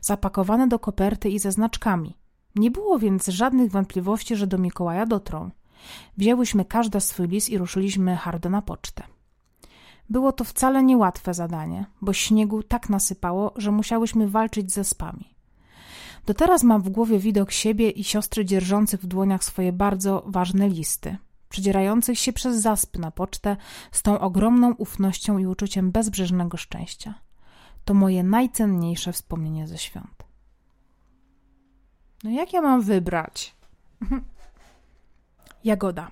Zapakowane 0.00 0.68
do 0.68 0.78
koperty 0.78 1.30
i 1.30 1.38
ze 1.38 1.52
znaczkami. 1.52 2.16
Nie 2.54 2.70
było 2.70 2.98
więc 2.98 3.26
żadnych 3.26 3.70
wątpliwości, 3.70 4.36
że 4.36 4.46
do 4.46 4.58
Mikołaja 4.58 5.06
dotrą. 5.06 5.50
Wzięłyśmy 6.16 6.64
każda 6.64 7.00
swój 7.00 7.28
list 7.28 7.48
i 7.48 7.58
ruszyliśmy 7.58 8.16
hardo 8.16 8.50
na 8.50 8.62
pocztę. 8.62 9.02
Było 10.10 10.32
to 10.32 10.44
wcale 10.44 10.82
niełatwe 10.82 11.34
zadanie, 11.34 11.86
bo 12.00 12.12
śniegu 12.12 12.62
tak 12.62 12.88
nasypało, 12.88 13.52
że 13.56 13.70
musiałyśmy 13.70 14.28
walczyć 14.28 14.72
ze 14.72 14.84
spami. 14.84 15.34
Do 16.26 16.34
teraz 16.34 16.62
mam 16.62 16.82
w 16.82 16.88
głowie 16.88 17.18
widok 17.18 17.52
siebie 17.52 17.90
i 17.90 18.04
siostry 18.04 18.44
dzierżących 18.44 19.00
w 19.00 19.06
dłoniach 19.06 19.44
swoje 19.44 19.72
bardzo 19.72 20.22
ważne 20.26 20.68
listy, 20.68 21.16
przedzierających 21.48 22.18
się 22.18 22.32
przez 22.32 22.62
zaspy 22.62 22.98
na 22.98 23.10
pocztę 23.10 23.56
z 23.92 24.02
tą 24.02 24.18
ogromną 24.20 24.72
ufnością 24.72 25.38
i 25.38 25.46
uczuciem 25.46 25.90
bezbrzeżnego 25.90 26.56
szczęścia. 26.56 27.14
To 27.84 27.94
moje 27.94 28.22
najcenniejsze 28.22 29.12
wspomnienie 29.12 29.66
ze 29.66 29.78
świąt. 29.78 30.24
No 32.24 32.30
jak 32.30 32.52
ja 32.52 32.60
mam 32.60 32.82
wybrać? 32.82 33.54
Jagoda. 35.64 36.10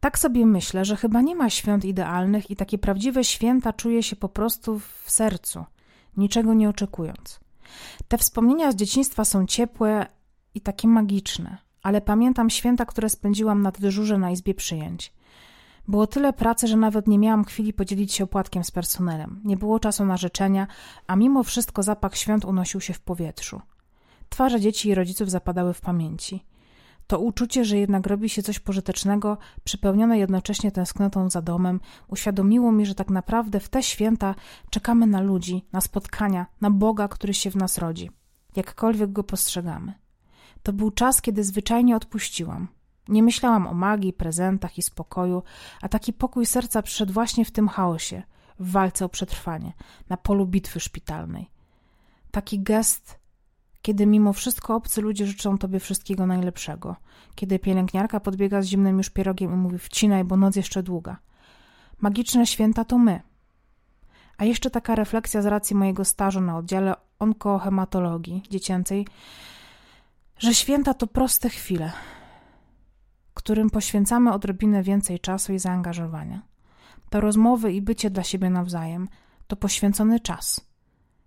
Tak 0.00 0.18
sobie 0.18 0.46
myślę, 0.46 0.84
że 0.84 0.96
chyba 0.96 1.20
nie 1.20 1.34
ma 1.34 1.50
świąt 1.50 1.84
idealnych 1.84 2.50
i 2.50 2.56
takie 2.56 2.78
prawdziwe 2.78 3.24
święta 3.24 3.72
czuję 3.72 4.02
się 4.02 4.16
po 4.16 4.28
prostu 4.28 4.78
w 4.78 5.04
sercu, 5.06 5.64
niczego 6.16 6.54
nie 6.54 6.68
oczekując. 6.68 7.40
Te 8.08 8.18
wspomnienia 8.18 8.72
z 8.72 8.76
dzieciństwa 8.76 9.24
są 9.24 9.46
ciepłe 9.46 10.06
i 10.54 10.60
takie 10.60 10.88
magiczne, 10.88 11.58
ale 11.86 12.00
pamiętam 12.00 12.50
święta, 12.50 12.86
które 12.86 13.08
spędziłam 13.08 13.62
nad 13.62 13.80
dyżurze 13.80 14.18
na 14.18 14.30
izbie 14.30 14.54
przyjęć. 14.54 15.12
Było 15.88 16.06
tyle 16.06 16.32
pracy, 16.32 16.66
że 16.68 16.76
nawet 16.76 17.08
nie 17.08 17.18
miałam 17.18 17.44
chwili 17.44 17.72
podzielić 17.72 18.12
się 18.12 18.24
opłatkiem 18.24 18.64
z 18.64 18.70
personelem. 18.70 19.40
Nie 19.44 19.56
było 19.56 19.80
czasu 19.80 20.04
na 20.04 20.16
życzenia, 20.16 20.66
a 21.06 21.16
mimo 21.16 21.42
wszystko 21.42 21.82
zapach 21.82 22.16
świąt 22.16 22.44
unosił 22.44 22.80
się 22.80 22.92
w 22.92 23.00
powietrzu. 23.00 23.60
Twarze 24.28 24.60
dzieci 24.60 24.88
i 24.88 24.94
rodziców 24.94 25.30
zapadały 25.30 25.74
w 25.74 25.80
pamięci. 25.80 26.44
To 27.06 27.18
uczucie, 27.18 27.64
że 27.64 27.78
jednak 27.78 28.06
robi 28.06 28.28
się 28.28 28.42
coś 28.42 28.58
pożytecznego, 28.58 29.38
przypełnione 29.64 30.18
jednocześnie 30.18 30.72
tęsknotą 30.72 31.30
za 31.30 31.42
domem, 31.42 31.80
uświadomiło 32.08 32.72
mi, 32.72 32.86
że 32.86 32.94
tak 32.94 33.10
naprawdę 33.10 33.60
w 33.60 33.68
te 33.68 33.82
święta 33.82 34.34
czekamy 34.70 35.06
na 35.06 35.20
ludzi, 35.20 35.64
na 35.72 35.80
spotkania, 35.80 36.46
na 36.60 36.70
Boga, 36.70 37.08
który 37.08 37.34
się 37.34 37.50
w 37.50 37.56
nas 37.56 37.78
rodzi, 37.78 38.10
jakkolwiek 38.56 39.12
go 39.12 39.24
postrzegamy. 39.24 40.05
To 40.66 40.72
był 40.72 40.90
czas, 40.90 41.22
kiedy 41.22 41.44
zwyczajnie 41.44 41.96
odpuściłam. 41.96 42.68
Nie 43.08 43.22
myślałam 43.22 43.66
o 43.66 43.74
magii, 43.74 44.12
prezentach 44.12 44.78
i 44.78 44.82
spokoju, 44.82 45.42
a 45.82 45.88
taki 45.88 46.12
pokój 46.12 46.46
serca 46.46 46.82
przyszedł 46.82 47.12
właśnie 47.12 47.44
w 47.44 47.50
tym 47.50 47.68
chaosie, 47.68 48.22
w 48.58 48.70
walce 48.70 49.04
o 49.04 49.08
przetrwanie, 49.08 49.72
na 50.08 50.16
polu 50.16 50.46
bitwy 50.46 50.80
szpitalnej. 50.80 51.50
Taki 52.30 52.62
gest 52.62 53.18
kiedy 53.82 54.06
mimo 54.06 54.32
wszystko 54.32 54.74
obcy 54.74 55.02
ludzie 55.02 55.26
życzą 55.26 55.58
tobie 55.58 55.80
wszystkiego 55.80 56.26
najlepszego, 56.26 56.96
kiedy 57.34 57.58
pielęgniarka 57.58 58.20
podbiega 58.20 58.62
z 58.62 58.66
zimnym 58.66 58.98
już 58.98 59.10
pierogiem 59.10 59.52
i 59.52 59.56
mówi 59.56 59.78
wcinaj, 59.78 60.24
bo 60.24 60.36
noc 60.36 60.56
jeszcze 60.56 60.82
długa. 60.82 61.16
Magiczne 62.00 62.46
święta 62.46 62.84
to 62.84 62.98
my. 62.98 63.20
A 64.38 64.44
jeszcze 64.44 64.70
taka 64.70 64.94
refleksja 64.94 65.42
z 65.42 65.46
racji 65.46 65.76
mojego 65.76 66.04
stażu 66.04 66.40
na 66.40 66.58
oddziale 66.58 66.94
onkohematologii 67.18 68.42
dziecięcej, 68.50 69.06
że 70.38 70.54
święta 70.54 70.94
to 70.94 71.06
proste 71.06 71.50
chwile, 71.50 71.92
którym 73.34 73.70
poświęcamy 73.70 74.32
odrobinę 74.32 74.82
więcej 74.82 75.20
czasu 75.20 75.52
i 75.52 75.58
zaangażowania. 75.58 76.42
To 77.10 77.20
rozmowy 77.20 77.72
i 77.72 77.82
bycie 77.82 78.10
dla 78.10 78.22
siebie 78.22 78.50
nawzajem 78.50 79.08
to 79.46 79.56
poświęcony 79.56 80.20
czas– 80.20 80.60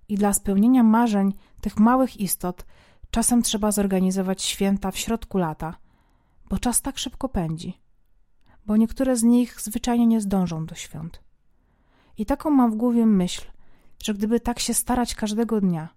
i 0.10 0.16
dla 0.16 0.34
spełnienia 0.34 0.84
marzeń 0.84 1.34
tych 1.62 1.80
małych 1.80 2.20
istot 2.20 2.66
czasem 3.12 3.42
trzeba 3.42 3.72
zorganizować 3.72 4.44
święta 4.44 4.92
w 4.92 4.98
środku 4.98 5.38
lata, 5.38 5.76
bo 6.50 6.60
czas 6.60 6.82
tak 6.82 6.98
szybko 6.98 7.30
pędzi, 7.30 7.82
bo 8.66 8.78
niektóre 8.78 9.16
z 9.16 9.24
nich 9.24 9.62
zwyczajnie 9.62 10.08
nie 10.08 10.22
zdążą 10.22 10.66
do 10.66 10.76
świąt. 10.76 11.24
I 12.18 12.26
taką 12.26 12.50
mam 12.50 12.72
w 12.72 12.76
głowie 12.76 13.06
myśl, 13.06 13.42
że 14.04 14.14
gdyby 14.14 14.40
tak 14.40 14.60
się 14.60 14.74
starać 14.74 15.16
każdego 15.16 15.62
dnia, 15.62 15.90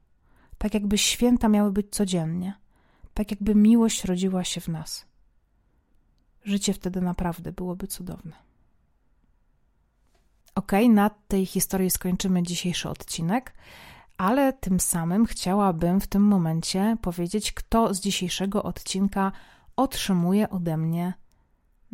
tak 0.58 0.74
jakby 0.74 0.98
święta 0.98 1.48
miały 1.48 1.72
być 1.72 1.90
codziennie, 1.90 2.54
tak 3.14 3.30
jakby 3.30 3.54
miłość 3.54 4.04
rodziła 4.04 4.44
się 4.44 4.60
w 4.60 4.68
nas, 4.68 5.06
życie 6.44 6.72
wtedy 6.72 7.00
naprawdę 7.00 7.52
byłoby 7.52 7.86
cudowne. 7.86 8.32
Ok, 10.54 10.72
na 10.90 11.10
tej 11.28 11.46
historii 11.46 11.90
skończymy 11.90 12.42
dzisiejszy 12.42 12.88
odcinek 12.88 13.54
ale 14.22 14.52
tym 14.52 14.80
samym 14.80 15.26
chciałabym 15.26 16.00
w 16.00 16.06
tym 16.06 16.22
momencie 16.22 16.96
powiedzieć, 17.02 17.52
kto 17.52 17.94
z 17.94 18.00
dzisiejszego 18.00 18.62
odcinka 18.62 19.32
otrzymuje 19.76 20.50
ode 20.50 20.76
mnie 20.76 21.12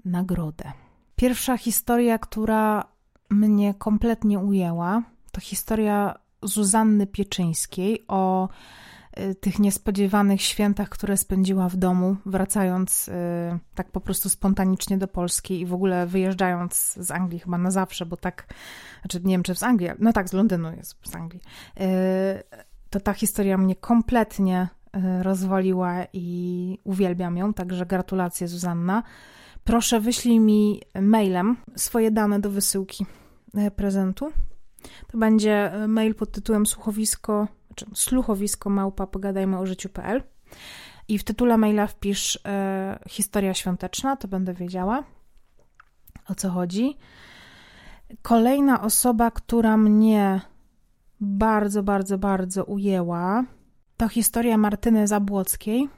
nagrodę. 0.05 0.73
Pierwsza 1.17 1.57
historia, 1.57 2.19
która 2.19 2.85
mnie 3.31 3.75
kompletnie 3.75 4.39
ujęła, 4.39 5.03
to 5.33 5.41
historia 5.41 6.19
Zuzanny 6.43 7.07
Pieczyńskiej 7.07 8.05
o 8.09 8.49
tych 9.41 9.59
niespodziewanych 9.59 10.43
świętach, 10.43 10.89
które 10.89 11.17
spędziła 11.17 11.69
w 11.69 11.77
domu, 11.77 12.17
wracając 12.27 13.09
y, 13.09 13.13
tak 13.75 13.91
po 13.91 14.01
prostu 14.01 14.29
spontanicznie 14.29 14.99
do 14.99 15.09
Polski 15.09 15.61
i 15.61 15.67
w 15.67 15.75
ogóle 15.75 16.07
wyjeżdżając 16.07 16.93
z 16.93 17.11
Anglii 17.11 17.41
chyba 17.41 17.59
na 17.59 17.71
zawsze, 17.71 18.07
bo 18.07 18.17
tak 18.17 18.47
znaczy 19.01 19.21
nie 19.25 19.35
wiem 19.35 19.43
czy 19.43 19.55
z 19.55 19.63
Anglii, 19.63 19.91
no 19.99 20.13
tak, 20.13 20.29
z 20.29 20.33
Londynu 20.33 20.77
jest, 20.77 20.97
z 21.05 21.15
Anglii, 21.15 21.41
e, 21.81 22.43
to 22.91 23.01
ta 23.01 23.13
historia 23.13 23.59
mnie 23.59 23.77
kompletnie 23.77 24.69
rozwaliła 25.23 25.95
i 26.13 26.79
uwielbiam 26.85 27.37
ją, 27.37 27.55
także 27.55 27.87
gratulacje 27.87 28.49
Zuzanna. 28.49 29.03
Proszę 29.65 30.01
wyślij 30.01 30.41
mi 30.41 30.83
mailem 31.01 31.57
swoje 31.77 32.11
dane 32.11 32.41
do 32.41 32.51
wysyłki 32.51 33.07
prezentu. 33.77 34.33
To 35.07 35.19
będzie 35.19 35.73
mail 35.89 36.15
pod 36.15 36.33
tytułem 36.33 36.67
słuchowisko, 36.67 37.49
znaczy 37.87 38.05
sluchowisko 38.05 38.71
małpa 38.71 39.07
pogadajmy 39.07 39.59
o 39.59 39.67
życiu.pl 39.67 40.23
i 41.09 41.19
w 41.19 41.25
tytule 41.25 41.57
maila 41.57 41.87
wpisz 41.87 42.41
e, 42.47 42.99
historia 43.09 43.55
świąteczna, 43.55 44.17
to 44.17 44.29
będę 44.29 44.55
wiedziała 44.55 45.05
o 46.29 46.35
co 46.35 46.51
chodzi. 46.51 46.97
Kolejna 48.23 48.83
osoba, 48.83 49.31
która 49.31 49.77
mnie 49.77 50.41
bardzo, 51.21 51.83
bardzo, 51.83 52.19
bardzo 52.19 52.65
ujęła, 52.65 53.45
to 53.97 54.09
historia 54.09 54.59
Martyny 54.59 55.07
Zabłockiej. 55.07 55.89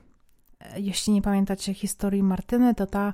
Jeśli 0.77 1.13
nie 1.13 1.23
pamiętacie 1.23 1.75
historii 1.75 2.23
Martyny, 2.23 2.75
to 2.75 2.87
ta 2.87 3.09
e, 3.09 3.13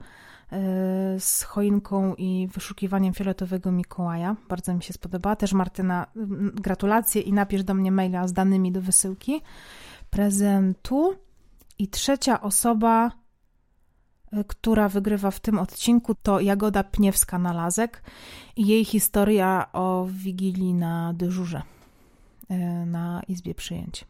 z 1.18 1.42
choinką 1.42 2.14
i 2.14 2.48
wyszukiwaniem 2.52 3.14
fioletowego 3.14 3.72
Mikołaja. 3.72 4.36
Bardzo 4.48 4.74
mi 4.74 4.82
się 4.82 4.92
spodobała. 4.92 5.36
Też 5.36 5.52
Martyna, 5.52 6.06
gratulacje 6.54 7.22
i 7.22 7.32
napisz 7.32 7.64
do 7.64 7.74
mnie 7.74 7.92
maila 7.92 8.28
z 8.28 8.32
danymi 8.32 8.72
do 8.72 8.80
wysyłki 8.80 9.40
prezentu. 10.10 11.14
I 11.78 11.88
trzecia 11.88 12.40
osoba 12.40 13.10
Y, 14.32 14.44
która 14.44 14.88
wygrywa 14.88 15.30
w 15.30 15.40
tym 15.40 15.58
odcinku, 15.58 16.14
to 16.14 16.40
Jagoda 16.40 16.82
Pniewska-Nalazek 16.82 17.88
i 18.56 18.66
jej 18.66 18.84
historia 18.84 19.72
o 19.72 20.06
Wigilii 20.10 20.74
na 20.74 21.12
dyżurze 21.12 21.62
y, 22.50 22.86
na 22.86 23.22
Izbie 23.28 23.54
Przyjęć. 23.54 24.04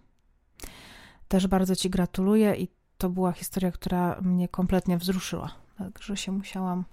Też 1.28 1.46
bardzo 1.46 1.76
Ci 1.76 1.90
gratuluję 1.90 2.54
i 2.54 2.68
to 2.98 3.08
była 3.10 3.32
historia, 3.32 3.72
która 3.72 4.20
mnie 4.20 4.48
kompletnie 4.48 4.98
wzruszyła, 4.98 5.50
także 5.78 6.16
się 6.16 6.32
musiałam 6.32 6.84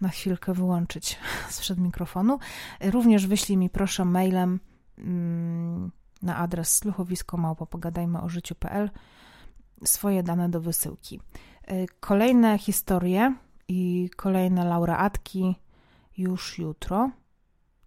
na 0.00 0.08
chwilkę 0.08 0.54
wyłączyć 0.54 1.18
sprzed 1.50 1.78
mikrofonu. 1.78 2.38
Również 2.80 3.26
wyślij 3.26 3.56
mi 3.56 3.70
proszę 3.70 4.04
mailem 4.04 4.60
mm, 4.98 5.90
na 6.22 6.36
adres 6.36 6.82
małpopogadajmy 7.38 8.20
o 8.20 8.28
życiu.pl 8.28 8.90
swoje 9.84 10.22
dane 10.22 10.48
do 10.48 10.60
wysyłki. 10.60 11.20
Y, 11.70 11.86
kolejne 12.00 12.58
historie 12.58 13.34
i 13.68 14.10
kolejne 14.16 14.64
laureatki 14.64 15.56
już 16.18 16.58
jutro. 16.58 17.10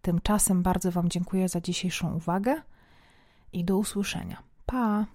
Tymczasem 0.01 0.63
bardzo 0.63 0.91
Wam 0.91 1.09
dziękuję 1.09 1.49
za 1.49 1.61
dzisiejszą 1.61 2.15
uwagę 2.15 2.61
i 3.53 3.65
do 3.65 3.77
usłyszenia. 3.77 4.43
Pa! 4.65 5.05